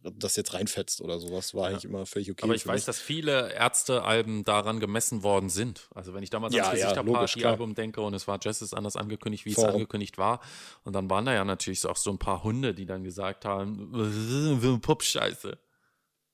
das 0.03 0.35
jetzt 0.35 0.53
reinfetzt 0.53 1.01
oder 1.01 1.19
sowas. 1.19 1.53
War 1.53 1.63
ja. 1.63 1.69
eigentlich 1.69 1.85
immer 1.85 2.05
völlig 2.05 2.31
okay. 2.31 2.43
Aber 2.43 2.55
ich 2.55 2.65
weiß, 2.65 2.81
mich. 2.81 2.85
dass 2.85 2.99
viele 2.99 3.53
Ärzte-Alben 3.53 4.43
daran 4.43 4.79
gemessen 4.79 5.23
worden 5.23 5.49
sind. 5.49 5.89
Also 5.93 6.13
wenn 6.13 6.23
ich 6.23 6.29
damals 6.29 6.53
ja, 6.53 6.63
ans 6.63 6.79
Gesichterparty-Album 6.79 7.69
ja, 7.69 7.75
denke 7.75 8.01
und 8.01 8.13
es 8.13 8.27
war 8.27 8.39
Jazz 8.41 8.61
ist 8.61 8.73
anders 8.73 8.95
angekündigt, 8.95 9.45
wie 9.45 9.53
Vor. 9.53 9.67
es 9.67 9.73
angekündigt 9.73 10.17
war. 10.17 10.41
Und 10.83 10.93
dann 10.93 11.09
waren 11.09 11.25
da 11.25 11.33
ja 11.33 11.45
natürlich 11.45 11.85
auch 11.85 11.97
so 11.97 12.11
ein 12.11 12.19
paar 12.19 12.43
Hunde, 12.43 12.73
die 12.73 12.85
dann 12.85 13.03
gesagt 13.03 13.45
haben, 13.45 14.79
Pop-Scheiße. 14.81 15.57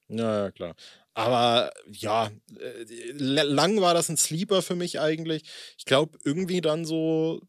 Ja, 0.10 0.46
ja, 0.46 0.52
klar. 0.52 0.76
Aber 1.13 1.72
ja, 1.92 2.32
äh, 2.60 3.12
lang 3.12 3.82
war 3.82 3.94
das 3.94 4.10
ein 4.10 4.18
Sleeper 4.18 4.62
für 4.62 4.76
mich 4.76 5.00
eigentlich. 5.00 5.44
Ich 5.78 5.86
glaube, 5.86 6.18
irgendwie 6.24 6.62
dann 6.62 6.86
so, 6.86 7.42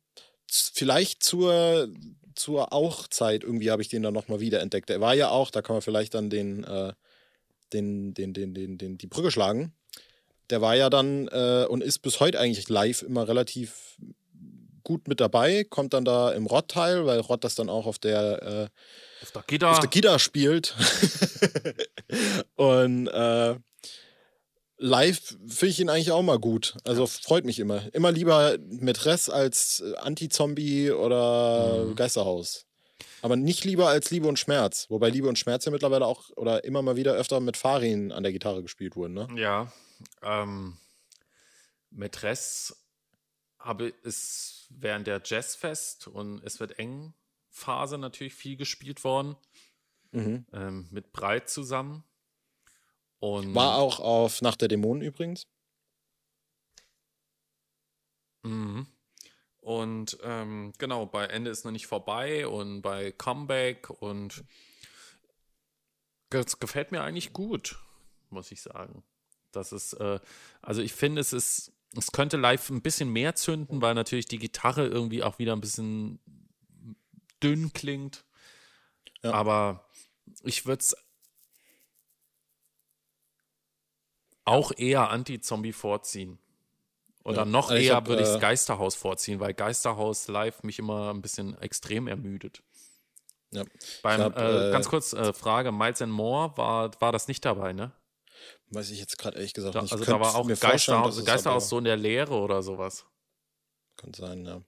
vielleicht 0.51 1.23
zur, 1.23 1.89
zur 2.35 2.73
Auch-Zeit, 2.73 3.43
irgendwie 3.43 3.71
habe 3.71 3.83
ich 3.83 3.89
den 3.89 4.03
dann 4.03 4.15
nochmal 4.15 4.41
wiederentdeckt. 4.41 4.91
Er 4.91 5.01
war 5.01 5.15
ja 5.15 5.31
auch, 5.31 5.51
da 5.51 5.63
kann 5.63 5.75
man 5.75 5.83
vielleicht 5.83 6.15
dann 6.15 6.31
den, 6.31 6.65
äh, 6.65 6.93
den, 7.73 8.15
den, 8.15 8.35
den, 8.35 8.55
den, 8.55 8.79
den, 8.79 8.99
die 8.99 9.07
Brücke 9.07 9.31
schlagen. 9.31 9.73
Der 10.51 10.61
war 10.61 10.77
ja 10.77 10.91
dann 10.91 11.29
äh, 11.29 11.67
und 11.69 11.83
ist 11.83 12.01
bis 12.01 12.21
heute 12.21 12.39
eigentlich 12.39 12.69
live 12.69 13.03
immer 13.03 13.27
relativ 13.27 13.97
gut 14.85 15.09
mit 15.09 15.21
dabei, 15.21 15.65
kommt 15.65 15.95
dann 15.95 16.05
da 16.05 16.31
im 16.31 16.47
Rott-Teil, 16.47 17.07
weil 17.07 17.21
Rott 17.21 17.43
das 17.43 17.55
dann 17.55 17.69
auch 17.69 17.87
auf 17.87 17.99
der, 17.99 18.43
äh, 18.43 18.69
auf 19.23 19.33
der 19.33 19.43
Gitter, 19.47 19.71
auf 19.71 19.81
der 19.81 19.89
Gitter 19.89 20.19
spielt. 20.19 20.77
und 22.55 23.09
äh, 23.09 23.57
live 24.77 25.37
finde 25.47 25.67
ich 25.67 25.81
ihn 25.81 25.89
eigentlich 25.89 26.13
auch 26.13 26.23
mal 26.23 26.39
gut. 26.39 26.77
Also 26.85 27.07
freut 27.07 27.45
mich 27.45 27.59
immer. 27.59 27.83
Immer 27.95 28.13
lieber 28.13 28.59
Mätresse 28.61 29.33
als 29.33 29.81
äh, 29.81 29.97
Anti-Zombie 29.97 30.93
oder 30.93 31.87
mhm. 31.87 31.97
Geisterhaus. 31.97 32.67
Aber 33.23 33.37
nicht 33.37 33.65
lieber 33.65 33.89
als 33.89 34.11
Liebe 34.11 34.29
und 34.29 34.39
Schmerz. 34.39 34.87
Wobei 34.91 35.09
Liebe 35.09 35.29
und 35.29 35.39
Schmerz 35.39 35.65
ja 35.65 35.73
mittlerweile 35.73 36.07
auch 36.07 36.29
oder 36.37 36.65
immer 36.65 36.83
mal 36.83 36.97
wieder 36.97 37.15
öfter 37.15 37.41
mit 37.41 37.57
Farin 37.57 38.13
an 38.13 38.23
der 38.23 38.33
Gitarre 38.33 38.63
gespielt 38.63 38.97
wurden, 38.97 39.15
ne? 39.15 39.29
Ja. 39.37 39.73
Ähm, 40.23 40.77
Mätresse 41.91 42.75
habe 43.65 43.89
ist 43.89 44.67
während 44.71 45.07
der 45.07 45.23
Jazzfest 45.25 46.07
und 46.07 46.43
es 46.45 46.61
wird 46.61 46.79
eng 46.79 47.15
Phase 47.49 47.99
natürlich 47.99 48.35
viel 48.35 48.57
gespielt 48.57 49.05
worden. 49.05 49.37
Mhm. 50.13 50.47
Ähm, 50.53 50.89
mit 50.91 51.13
Breit 51.13 51.49
zusammen. 51.49 52.05
Und 53.19 53.55
War 53.55 53.79
auch 53.79 54.01
auf 54.01 54.43
Nacht 54.43 54.61
der 54.61 54.69
Dämonen 54.69 55.03
übrigens. 55.03 55.47
Mhm. 58.43 58.87
Und 59.61 60.19
ähm, 60.23 60.75
genau, 60.77 61.07
bei 61.07 61.25
Ende 61.25 61.51
ist 61.51 61.65
noch 61.65 61.73
nicht 61.73 61.87
vorbei 61.87 62.47
und 62.47 62.83
bei 62.83 63.13
Comeback 63.13 63.89
und 63.89 64.45
das 66.29 66.59
gefällt 66.61 66.93
mir 66.93 67.03
eigentlich 67.03 67.33
gut, 67.33 67.79
muss 68.29 68.53
ich 68.53 68.61
sagen. 68.61 69.03
Das 69.53 69.73
ist, 69.73 69.95
äh, 69.95 70.21
also 70.61 70.83
ich 70.83 70.93
finde, 70.93 71.23
es 71.23 71.33
ist, 71.33 71.73
es 71.97 72.13
könnte 72.13 72.37
live 72.37 72.71
ein 72.71 72.83
bisschen 72.83 73.11
mehr 73.11 73.35
zünden, 73.35 73.83
weil 73.83 73.95
natürlich 73.95 74.27
die 74.27 74.39
Gitarre 74.39 74.87
irgendwie 74.87 75.23
auch 75.23 75.39
wieder 75.39 75.53
ein 75.53 75.61
bisschen 75.61 76.19
dünn 77.43 77.73
klingt. 77.73 78.25
Ja. 79.23 79.33
Aber 79.33 79.89
ich 80.43 80.67
würde 80.67 80.81
es 80.81 80.97
auch 84.45 84.73
eher 84.77 85.11
Anti-Zombie 85.11 85.73
vorziehen. 85.73 86.39
Oder 87.25 87.39
ja. 87.39 87.45
noch 87.47 87.71
also 87.71 87.83
eher 87.83 88.07
würde 88.07 88.23
ich 88.23 88.29
das 88.29 88.37
äh, 88.37 88.41
Geisterhaus 88.41 88.95
vorziehen, 88.95 89.41
weil 89.41 89.55
Geisterhaus 89.55 90.29
live 90.29 90.63
mich 90.63 90.79
immer 90.79 91.11
ein 91.13 91.23
bisschen 91.23 91.57
extrem 91.59 92.07
ermüdet. 92.07 92.63
Ja. 93.51 93.65
Beim, 94.03 94.21
hab, 94.21 94.39
äh, 94.39 94.69
äh, 94.69 94.73
ganz 94.73 94.89
kurz 94.89 95.13
äh, 95.15 95.33
Frage, 95.33 95.73
Miles 95.73 96.03
and 96.03 96.13
More, 96.13 96.55
war, 96.57 96.91
war 97.01 97.13
das 97.13 97.29
nicht 97.29 97.45
dabei, 97.45 97.73
ne? 97.73 97.93
Weiß 98.71 98.91
ich 98.91 98.99
jetzt 98.99 99.19
gerade 99.19 99.37
ehrlich 99.37 99.55
gesagt 99.55 99.75
da, 99.75 99.83
nicht. 99.83 99.93
Also 99.93 100.05
da 100.05 100.21
war 100.21 100.35
auch 100.35 100.49
Geisterhaus, 100.49 101.25
Geisterhaus 101.25 101.69
so 101.69 101.79
in 101.79 101.85
der 101.85 101.97
Leere 101.97 102.35
oder 102.35 102.63
sowas. 102.63 103.05
Kann 103.97 104.13
sein, 104.15 104.45
ja. 104.45 104.63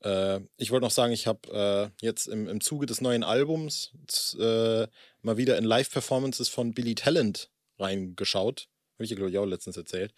Äh, 0.00 0.40
ich 0.56 0.70
wollte 0.70 0.84
noch 0.84 0.90
sagen, 0.90 1.12
ich 1.12 1.26
habe 1.26 1.92
äh, 2.02 2.04
jetzt 2.04 2.26
im, 2.26 2.48
im 2.48 2.60
Zuge 2.60 2.86
des 2.86 3.00
neuen 3.00 3.24
Albums 3.24 3.92
äh, 4.38 4.86
mal 5.22 5.36
wieder 5.36 5.58
in 5.58 5.64
Live-Performances 5.64 6.48
von 6.48 6.74
Billy 6.74 6.94
Talent 6.94 7.50
reingeschaut. 7.78 8.68
Habe 8.94 9.04
ich 9.04 9.10
ja, 9.10 9.16
glaube 9.16 9.30
ich, 9.30 9.38
auch 9.38 9.44
letztens 9.44 9.76
erzählt. 9.76 10.14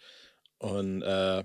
Und 0.57 1.01
äh, 1.01 1.43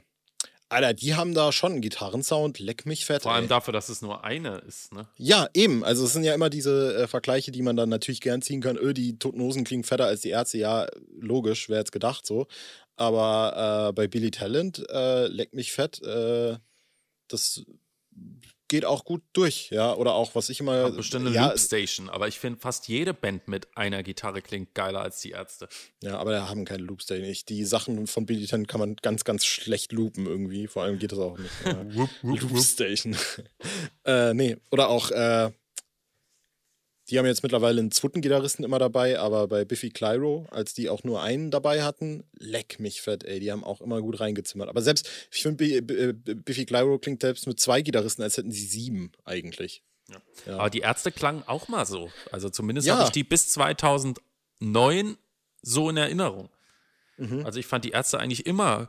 Alter, 0.68 0.94
die 0.94 1.14
haben 1.14 1.34
da 1.34 1.52
schon 1.52 1.72
einen 1.72 1.80
Gitarrensound, 1.80 2.58
leck 2.58 2.86
mich 2.86 3.04
fett. 3.04 3.22
Vor 3.22 3.32
allem 3.32 3.44
ey. 3.44 3.48
dafür, 3.48 3.72
dass 3.72 3.88
es 3.88 4.02
nur 4.02 4.24
eine 4.24 4.58
ist, 4.58 4.92
ne? 4.92 5.06
Ja, 5.16 5.48
eben. 5.54 5.84
Also 5.84 6.04
es 6.04 6.12
sind 6.12 6.24
ja 6.24 6.34
immer 6.34 6.50
diese 6.50 6.96
äh, 6.96 7.06
Vergleiche, 7.06 7.52
die 7.52 7.62
man 7.62 7.76
dann 7.76 7.88
natürlich 7.88 8.20
gern 8.20 8.42
ziehen 8.42 8.60
kann. 8.60 8.76
Öh, 8.76 8.94
die 8.94 9.18
Toten 9.18 9.40
Hosen 9.40 9.64
klingen 9.64 9.84
fetter 9.84 10.06
als 10.06 10.22
die 10.22 10.30
Ärzte. 10.30 10.58
Ja, 10.58 10.86
logisch, 11.18 11.68
wäre 11.68 11.80
jetzt 11.80 11.92
gedacht 11.92 12.26
so. 12.26 12.46
Aber 12.96 13.88
äh, 13.88 13.92
bei 13.92 14.08
Billy 14.08 14.30
Talent, 14.30 14.84
äh, 14.88 15.26
leck 15.26 15.52
mich 15.52 15.72
fett, 15.72 16.02
äh, 16.02 16.56
das 17.28 17.64
geht 18.74 18.84
auch 18.84 19.04
gut 19.04 19.22
durch, 19.34 19.70
ja. 19.70 19.94
Oder 19.94 20.14
auch, 20.14 20.34
was 20.34 20.48
ich 20.48 20.58
immer. 20.58 20.90
Bestimmt 20.90 21.28
eine 21.28 21.34
ja, 21.36 21.46
Loopstation, 21.46 22.08
aber 22.08 22.26
ich 22.26 22.40
finde, 22.40 22.58
fast 22.58 22.88
jede 22.88 23.14
Band 23.14 23.46
mit 23.46 23.68
einer 23.76 24.02
Gitarre 24.02 24.42
klingt 24.42 24.74
geiler 24.74 25.00
als 25.00 25.20
die 25.20 25.30
Ärzte. 25.30 25.68
Ja, 26.02 26.18
aber 26.18 26.32
da 26.32 26.48
haben 26.48 26.64
keine 26.64 26.82
Loopstation. 26.82 27.28
Ich, 27.28 27.44
die 27.44 27.64
Sachen 27.64 28.08
von 28.08 28.26
Billy 28.26 28.46
Ten 28.46 28.66
kann 28.66 28.80
man 28.80 28.96
ganz, 28.96 29.22
ganz 29.22 29.44
schlecht 29.44 29.92
loopen 29.92 30.26
irgendwie. 30.26 30.66
Vor 30.66 30.82
allem 30.82 30.98
geht 30.98 31.12
das 31.12 31.20
auch 31.20 31.38
nicht. 31.38 31.50
Ja. 31.64 32.08
Loopstation. 32.22 33.16
äh, 34.04 34.34
nee, 34.34 34.56
oder 34.72 34.88
auch, 34.88 35.12
äh, 35.12 35.50
die 37.14 37.18
haben 37.20 37.26
jetzt 37.26 37.44
mittlerweile 37.44 37.80
einen 37.80 37.92
zweiten 37.92 38.22
Gitarristen 38.22 38.64
immer 38.64 38.80
dabei, 38.80 39.20
aber 39.20 39.46
bei 39.46 39.64
Biffy 39.64 39.90
Clyro, 39.90 40.48
als 40.50 40.74
die 40.74 40.88
auch 40.88 41.04
nur 41.04 41.22
einen 41.22 41.52
dabei 41.52 41.84
hatten, 41.84 42.24
leck 42.36 42.80
mich 42.80 43.02
fett, 43.02 43.22
ey, 43.22 43.38
die 43.38 43.52
haben 43.52 43.62
auch 43.62 43.80
immer 43.80 44.02
gut 44.02 44.18
reingezimmert. 44.18 44.68
Aber 44.68 44.82
selbst, 44.82 45.08
ich 45.30 45.40
finde, 45.40 45.64
äh, 45.64 46.12
Biffy 46.12 46.66
Clyro 46.66 46.98
klingt 46.98 47.20
selbst 47.20 47.46
mit 47.46 47.60
zwei 47.60 47.82
Gitarristen, 47.82 48.24
als 48.24 48.36
hätten 48.36 48.50
sie 48.50 48.66
sieben 48.66 49.12
eigentlich. 49.24 49.84
Ja. 50.08 50.16
Ja. 50.44 50.58
Aber 50.58 50.70
die 50.70 50.80
Ärzte 50.80 51.12
klangen 51.12 51.44
auch 51.46 51.68
mal 51.68 51.86
so. 51.86 52.10
Also 52.32 52.50
zumindest 52.50 52.88
ja. 52.88 52.96
habe 52.96 53.04
ich 53.04 53.12
die 53.12 53.22
bis 53.22 53.48
2009 53.50 55.16
so 55.62 55.90
in 55.90 55.96
Erinnerung. 55.96 56.48
Mhm. 57.16 57.46
Also 57.46 57.60
ich 57.60 57.66
fand 57.66 57.84
die 57.84 57.90
Ärzte 57.90 58.18
eigentlich 58.18 58.44
immer 58.44 58.88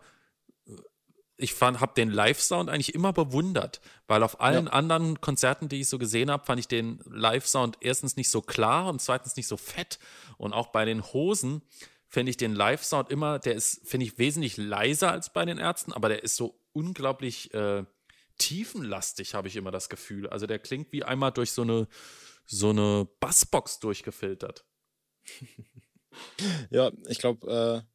ich 1.38 1.54
fand, 1.54 1.82
habe 1.82 1.94
den 1.96 2.10
Live-Sound 2.10 2.70
eigentlich 2.70 2.96
immer 2.96 3.12
bewundert, 3.12 3.82
weil 4.08 4.24
auf 4.24 4.40
allen 4.40 4.68
ja. 4.68 4.72
anderen 4.72 5.20
Konzerten, 5.20 5.68
die 5.68 5.82
ich 5.82 5.90
so 5.90 5.98
gesehen 5.98 6.32
habe, 6.32 6.46
fand 6.46 6.60
ich 6.60 6.68
den 6.68 7.02
Live-Sound 7.06 7.78
erstens 7.82 8.16
nicht 8.16 8.30
so 8.30 8.42
klar 8.42 8.88
und 8.88 9.02
zweitens 9.02 9.36
nicht 9.36 9.48
so 9.48 9.58
fett. 9.58 10.00
Und 10.38 10.54
auch 10.54 10.68
bei 10.68 10.86
den 10.86 11.04
Hosen 11.04 11.62
finde 12.08 12.30
ich 12.30 12.38
den 12.38 12.54
Live-Sound 12.54 13.10
immer, 13.10 13.40
der 13.40 13.56
ist, 13.56 13.86
finde 13.88 14.06
ich, 14.06 14.18
wesentlich 14.18 14.56
leiser 14.56 15.12
als 15.12 15.34
bei 15.34 15.44
den 15.44 15.58
Ärzten, 15.58 15.92
aber 15.92 16.08
der 16.08 16.24
ist 16.24 16.38
so 16.38 16.58
unglaublich 16.72 17.54
äh, 17.54 17.84
tiefenlastig, 18.38 19.34
habe 19.34 19.50
ich 19.50 19.58
immer 19.58 19.72
das 19.72 19.90
Gefühl. 19.90 20.30
Also 20.30 20.48
der 20.48 20.60
klingt 20.60 20.94
wie 20.94 21.04
einmal 21.04 21.32
durch 21.32 21.52
so 21.52 21.64
eine, 21.64 21.88
so 22.46 22.70
eine 22.70 23.08
Bassbox 23.20 23.80
durchgefiltert. 23.80 24.66
ja, 26.70 26.92
ich 27.08 27.20
glaube, 27.20 27.84
äh 27.86 27.95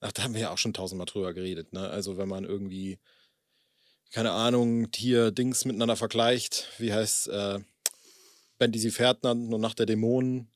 Ach, 0.00 0.12
da 0.12 0.22
haben 0.22 0.34
wir 0.34 0.40
ja 0.40 0.50
auch 0.50 0.58
schon 0.58 0.72
tausendmal 0.72 1.06
drüber 1.06 1.34
geredet, 1.34 1.72
ne? 1.72 1.88
Also 1.88 2.16
wenn 2.16 2.28
man 2.28 2.44
irgendwie, 2.44 2.98
keine 4.12 4.32
Ahnung, 4.32 4.90
Tier, 4.90 5.30
Dings 5.30 5.64
miteinander 5.64 5.96
vergleicht, 5.96 6.68
wie 6.78 6.92
heißt 6.92 7.28
äh, 7.28 7.60
sie 8.74 8.90
Ferdinand 8.90 9.52
und 9.52 9.60
nach 9.60 9.74
der 9.74 9.86
Dämonen 9.86 10.50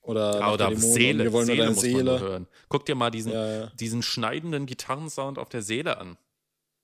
oder, 0.00 0.38
ja, 0.38 0.52
oder 0.52 0.68
Dämonen 0.68 0.92
Seele, 0.92 1.24
wir 1.24 1.32
wollen 1.32 1.46
Seele 1.46 1.56
nur 1.58 1.66
deine 1.66 1.80
Seele. 1.80 2.20
hören. 2.20 2.46
Guck 2.68 2.86
dir 2.86 2.94
mal 2.94 3.10
diesen, 3.10 3.32
ja, 3.32 3.60
ja. 3.60 3.66
diesen 3.74 4.02
schneidenden 4.02 4.66
Gitarrensound 4.66 5.38
auf 5.38 5.48
der 5.48 5.62
Seele 5.62 5.98
an. 5.98 6.16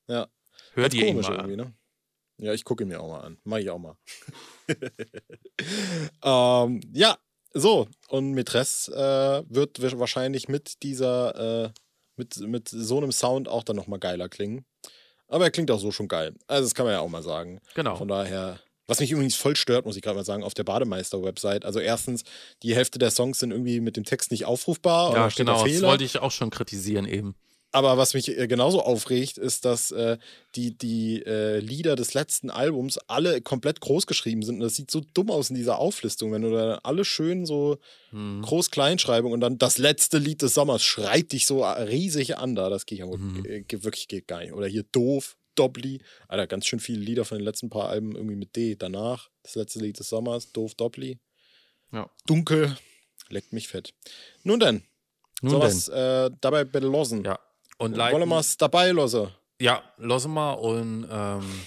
Ja. 0.09 0.29
Hör 0.75 0.89
dir 0.89 1.07
ihn 1.07 1.21
mal 1.21 1.39
an. 1.39 1.55
Ne? 1.55 1.73
Ja, 2.39 2.53
ich 2.53 2.65
gucke 2.65 2.83
ihn 2.83 2.89
mir 2.89 3.01
auch 3.01 3.09
mal 3.09 3.21
an. 3.21 3.39
Mach 3.45 3.59
ich 3.59 3.71
auch 3.71 3.79
mal. 3.79 3.97
ähm, 6.25 6.81
ja, 6.93 7.17
so, 7.55 7.89
und 8.09 8.33
Mitress 8.33 8.89
äh, 8.89 9.43
wird 9.49 9.81
wahrscheinlich 9.99 10.49
mit 10.49 10.83
dieser, 10.83 11.65
äh, 11.65 11.71
mit, 12.17 12.39
mit 12.41 12.69
so 12.69 12.99
einem 12.99 13.13
Sound 13.13 13.49
auch 13.49 13.63
dann 13.63 13.77
nochmal 13.77 13.99
geiler 13.99 14.29
klingen. 14.29 14.65
Aber 15.29 15.45
er 15.45 15.51
klingt 15.51 15.71
auch 15.71 15.81
so 15.81 15.91
schon 15.91 16.09
geil. 16.09 16.35
Also, 16.47 16.65
das 16.65 16.75
kann 16.75 16.85
man 16.85 16.95
ja 16.95 17.01
auch 17.01 17.09
mal 17.09 17.23
sagen. 17.23 17.61
Genau. 17.75 17.97
Von 17.97 18.09
daher, 18.09 18.61
was 18.87 19.01
mich 19.01 19.11
übrigens 19.11 19.35
voll 19.35 19.57
stört, 19.57 19.87
muss 19.87 19.97
ich 19.97 20.03
gerade 20.03 20.17
mal 20.17 20.25
sagen, 20.25 20.45
auf 20.45 20.55
der 20.55 20.65
Bademeister-Website. 20.65 21.65
Also, 21.65 21.81
erstens, 21.81 22.23
die 22.63 22.75
Hälfte 22.75 22.99
der 22.99 23.11
Songs 23.11 23.39
sind 23.39 23.51
irgendwie 23.51 23.81
mit 23.81 23.97
dem 23.97 24.05
Text 24.05 24.31
nicht 24.31 24.45
aufrufbar. 24.45 25.15
Ja, 25.15 25.29
genau, 25.29 25.65
das 25.65 25.83
wollte 25.83 26.05
ich 26.05 26.19
auch 26.19 26.31
schon 26.31 26.51
kritisieren 26.51 27.07
eben. 27.07 27.35
Aber 27.75 27.97
was 27.97 28.13
mich 28.13 28.29
äh, 28.29 28.47
genauso 28.47 28.83
aufregt, 28.83 29.39
ist, 29.39 29.65
dass 29.65 29.91
äh, 29.91 30.19
die, 30.55 30.77
die 30.77 31.23
äh, 31.25 31.59
Lieder 31.59 31.97
des 31.97 32.13
letzten 32.13 32.51
Albums 32.51 32.99
alle 33.09 33.41
komplett 33.41 33.81
groß 33.81 34.07
geschrieben 34.07 34.43
sind. 34.43 34.57
Und 34.57 34.61
das 34.61 34.77
sieht 34.77 34.91
so 34.91 35.01
dumm 35.15 35.31
aus 35.31 35.49
in 35.49 35.57
dieser 35.57 35.79
Auflistung, 35.79 36.33
wenn 36.33 36.43
du 36.43 36.51
da 36.51 36.81
alle 36.83 37.07
schön 37.07 37.47
so 37.47 37.79
hm. 38.11 38.43
groß-kleinschreibung 38.43 39.33
und 39.33 39.41
dann 39.41 39.57
das 39.57 39.79
letzte 39.79 40.19
Lied 40.19 40.43
des 40.43 40.53
Sommers 40.53 40.85
schreit 40.85 41.33
dich 41.33 41.47
so 41.47 41.65
riesig 41.65 42.37
an 42.37 42.55
da. 42.55 42.69
Das 42.69 42.85
geht 42.85 42.99
ja 42.99 43.07
hm. 43.07 43.43
wirklich 43.43 44.07
geht 44.07 44.29
gar 44.29 44.41
nicht. 44.41 44.53
Oder 44.53 44.67
hier 44.67 44.85
doof, 44.93 45.37
Doppli. 45.55 46.03
Alter, 46.29 46.47
ganz 46.47 46.67
schön 46.67 46.81
viele 46.81 47.01
Lieder 47.01 47.25
von 47.25 47.39
den 47.39 47.45
letzten 47.45 47.71
paar 47.71 47.89
Alben 47.89 48.15
irgendwie 48.15 48.37
mit 48.37 48.55
D. 48.55 48.77
Danach, 48.77 49.31
das 49.43 49.55
letzte 49.55 49.81
Lied 49.81 49.99
des 49.99 50.11
Sommers, 50.11 50.53
doof, 50.53 50.75
Doppli. 50.75 51.19
Ja. 51.91 52.11
Dunkel, 52.27 52.77
leckt 53.31 53.55
mich 53.55 53.69
fett. 53.69 53.95
Nun 54.45 54.61
denn. 54.61 54.83
Nun 55.41 55.53
so 55.53 55.61
was 55.61 55.89
äh, 55.89 56.31
dabei 56.41 56.65
belosen. 56.65 57.25
Ja, 57.25 57.39
und 57.79 57.97
Wollen 57.97 58.29
wir 58.29 58.39
es 58.39 58.57
dabei 58.57 58.91
lassen? 58.93 59.31
Ja, 59.61 59.83
lassen 59.97 60.33
wir 60.35 60.59
und 60.59 61.07
ähm, 61.11 61.63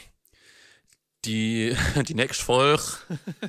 die, 1.25 1.75
die 2.07 2.13
nächste 2.13 2.43
Folge. 2.43 2.83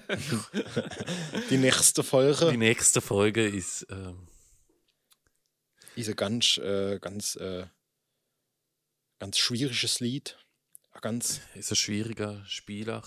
die 1.51 1.59
nächste 1.59 2.03
Folge. 2.03 2.51
Die 2.51 2.57
nächste 2.57 3.01
Folge 3.01 3.47
ist. 3.47 3.87
Ähm, 3.91 4.29
ist 5.95 6.09
ein 6.09 6.17
ganz, 6.17 6.59
äh, 6.59 6.99
ganz, 7.01 7.37
äh, 7.37 7.67
ganz 9.19 9.39
schwieriges 9.39 10.01
Lied. 10.01 10.39
Ganz. 11.01 11.41
Ist 11.55 11.73
ein 11.73 11.77
schwieriger 11.77 12.45
Spieler. 12.47 13.03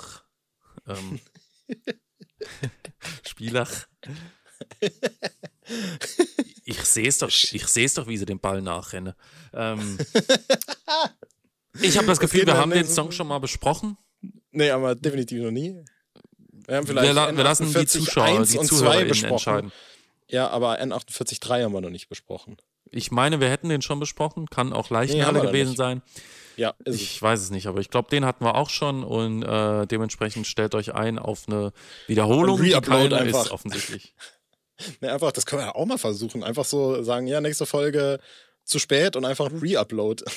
Ähm, 0.87 1.19
Spieler. 3.27 3.67
Ich 6.89 6.93
sehe 6.93 7.07
es 7.07 7.17
doch, 7.17 7.29
ich 7.29 7.67
sehe 7.67 7.85
es 7.85 7.93
doch, 7.93 8.07
wie 8.07 8.17
sie 8.17 8.25
den 8.25 8.39
Ball 8.39 8.61
nachrennen. 8.61 9.13
Ähm, 9.53 9.97
Ich 11.81 11.97
habe 11.97 12.07
das 12.07 12.19
Gefühl, 12.19 12.45
wir 12.45 12.57
haben 12.57 12.71
den 12.71 12.87
Song 12.87 13.11
schon 13.11 13.27
mal 13.27 13.39
besprochen. 13.39 13.97
Nee, 14.51 14.71
aber 14.71 14.95
definitiv 14.95 15.41
noch 15.41 15.51
nie. 15.51 15.75
Wir, 16.67 16.77
haben 16.77 16.87
vielleicht 16.87 17.15
wir, 17.15 17.37
wir 17.37 17.43
lassen 17.43 17.73
die 17.73 17.85
Zuschauer, 17.85 18.43
die 18.43 18.59
Zuhörer 18.59 19.01
entscheiden. 19.01 19.71
Ja, 20.27 20.49
aber 20.49 20.79
N48.3 20.79 21.63
haben 21.63 21.73
wir 21.73 21.81
noch 21.81 21.89
nicht 21.89 22.09
besprochen. 22.09 22.57
Ich 22.91 23.11
meine, 23.11 23.39
wir 23.39 23.49
hätten 23.49 23.69
den 23.69 23.81
schon 23.81 23.99
besprochen. 23.99 24.47
Kann 24.47 24.73
auch 24.73 24.89
Leichenhalle 24.89 25.39
nee, 25.39 25.47
gewesen 25.47 25.75
sein. 25.75 26.01
Ja, 26.57 26.73
ich 26.85 27.15
es. 27.15 27.21
weiß 27.21 27.39
es 27.39 27.51
nicht, 27.51 27.67
aber 27.67 27.79
ich 27.79 27.89
glaube, 27.89 28.09
den 28.09 28.25
hatten 28.25 28.43
wir 28.43 28.55
auch 28.55 28.69
schon 28.69 29.03
und 29.03 29.43
äh, 29.43 29.87
dementsprechend 29.87 30.45
stellt 30.45 30.75
euch 30.75 30.93
ein 30.93 31.17
auf 31.17 31.47
eine 31.47 31.71
Wiederholung. 32.07 32.61
Die 32.61 32.71
keine 32.71 33.15
einfach. 33.15 33.45
ist 33.45 33.51
offensichtlich. 33.51 34.13
ne, 35.01 35.11
einfach, 35.11 35.31
das 35.31 35.45
können 35.45 35.63
wir 35.63 35.75
auch 35.75 35.85
mal 35.85 35.97
versuchen. 35.97 36.43
Einfach 36.43 36.65
so 36.65 37.03
sagen, 37.03 37.27
ja, 37.27 37.41
nächste 37.41 37.65
Folge 37.65 38.19
zu 38.63 38.79
spät 38.79 39.15
und 39.15 39.25
einfach 39.25 39.49
ein 39.49 39.59
Re-Upload. 39.59 40.23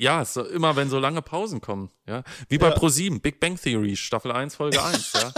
Ja, 0.00 0.24
so, 0.24 0.42
immer 0.46 0.76
wenn 0.76 0.88
so 0.88 0.98
lange 0.98 1.20
Pausen 1.20 1.60
kommen, 1.60 1.90
ja. 2.06 2.22
Wie 2.48 2.56
bei 2.56 2.70
ja. 2.70 2.74
ProSieben, 2.74 3.20
Big 3.20 3.38
Bang 3.38 3.60
Theory, 3.60 3.96
Staffel 3.96 4.32
1, 4.32 4.54
Folge 4.56 4.82
1, 4.82 5.12
ja. 5.12 5.32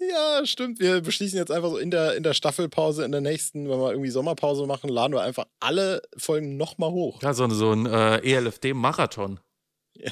ja, 0.40 0.44
stimmt. 0.46 0.80
Wir 0.80 1.00
beschließen 1.00 1.38
jetzt 1.38 1.52
einfach 1.52 1.70
so 1.70 1.76
in 1.76 1.92
der, 1.92 2.16
in 2.16 2.24
der 2.24 2.34
Staffelpause, 2.34 3.04
in 3.04 3.12
der 3.12 3.20
nächsten, 3.20 3.70
wenn 3.70 3.78
wir 3.78 3.92
irgendwie 3.92 4.10
Sommerpause 4.10 4.66
machen, 4.66 4.90
laden 4.90 5.12
wir 5.12 5.22
einfach 5.22 5.44
alle 5.60 6.02
Folgen 6.16 6.56
nochmal 6.56 6.90
hoch. 6.90 7.22
Ja, 7.22 7.34
so, 7.34 7.48
so 7.50 7.70
ein 7.70 7.86
äh, 7.86 8.16
ELFD-Marathon. 8.16 9.38
Ja. 9.94 10.10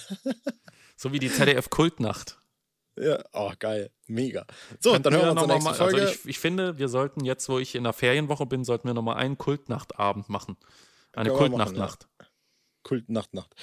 so 0.96 1.12
wie 1.12 1.18
die 1.18 1.32
ZDF-Kultnacht. 1.32 2.38
Ja, 2.98 3.22
oh, 3.32 3.52
geil. 3.58 3.90
Mega. 4.06 4.44
So, 4.80 4.90
Könnten 4.90 5.04
dann 5.04 5.14
hören 5.14 5.36
wir 5.36 5.42
uns 5.42 5.52
nächste 5.52 5.64
mal, 5.64 5.70
also 5.70 5.84
Folge. 5.84 6.00
Also 6.02 6.14
ich, 6.14 6.26
ich, 6.26 6.38
finde, 6.38 6.78
wir 6.78 6.88
sollten 6.88 7.24
jetzt, 7.24 7.48
wo 7.48 7.58
ich 7.58 7.74
in 7.74 7.84
der 7.84 7.92
Ferienwoche 7.92 8.46
bin, 8.46 8.64
sollten 8.64 8.86
wir 8.86 8.94
nochmal 8.94 9.16
einen 9.16 9.38
Kultnachtabend 9.38 10.28
machen. 10.28 10.56
Eine 11.14 11.30
Kultnachtnacht. 11.30 12.06
Ja. 12.20 12.26
Kult 12.82 13.08
Nacht 13.08 13.32
Nacht. 13.32 13.54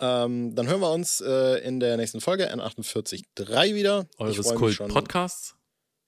Ähm, 0.00 0.54
dann 0.54 0.66
hören 0.66 0.80
wir 0.80 0.90
uns 0.90 1.20
äh, 1.20 1.58
in 1.58 1.78
der 1.78 1.96
nächsten 1.96 2.20
Folge 2.20 2.52
N48.3 2.52 3.74
wieder. 3.74 4.06
Eures 4.18 4.54
Kult-Podcasts. 4.54 5.54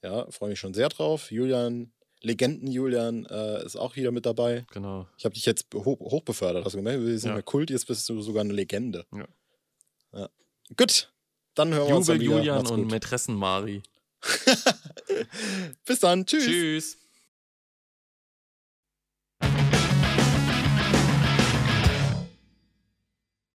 Ja, 0.02 0.30
freue 0.30 0.50
mich 0.50 0.58
schon 0.58 0.74
sehr 0.74 0.88
drauf. 0.88 1.30
Julian, 1.30 1.92
Legenden 2.22 2.70
Julian 2.70 3.26
äh, 3.26 3.64
ist 3.64 3.76
auch 3.76 3.96
wieder 3.96 4.10
mit 4.10 4.26
dabei. 4.26 4.64
Genau. 4.72 5.06
Ich 5.18 5.24
habe 5.24 5.34
dich 5.34 5.46
jetzt 5.46 5.66
hoch, 5.74 6.00
hochbefördert. 6.00 6.64
Hast 6.64 6.72
du 6.72 6.78
gemerkt? 6.78 7.04
Wir 7.04 7.18
sind 7.18 7.34
ja. 7.34 7.42
Kult, 7.42 7.70
jetzt 7.70 7.86
bist 7.86 8.08
du 8.08 8.20
sogar 8.20 8.42
eine 8.42 8.52
Legende. 8.52 9.06
Ja. 9.12 9.26
ja. 10.12 10.28
Gut, 10.76 11.12
dann 11.56 11.74
hören 11.74 11.78
wir 11.78 11.82
Jubel 11.84 11.96
uns 11.96 12.06
dann 12.06 12.20
wieder. 12.20 12.36
Julian 12.36 12.66
und 12.66 12.90
Mätressen 12.90 13.34
Mari. 13.34 13.82
Bis 15.84 16.00
dann. 16.00 16.24
Tschüss. 16.26 16.44
Tschüss. 16.44 16.98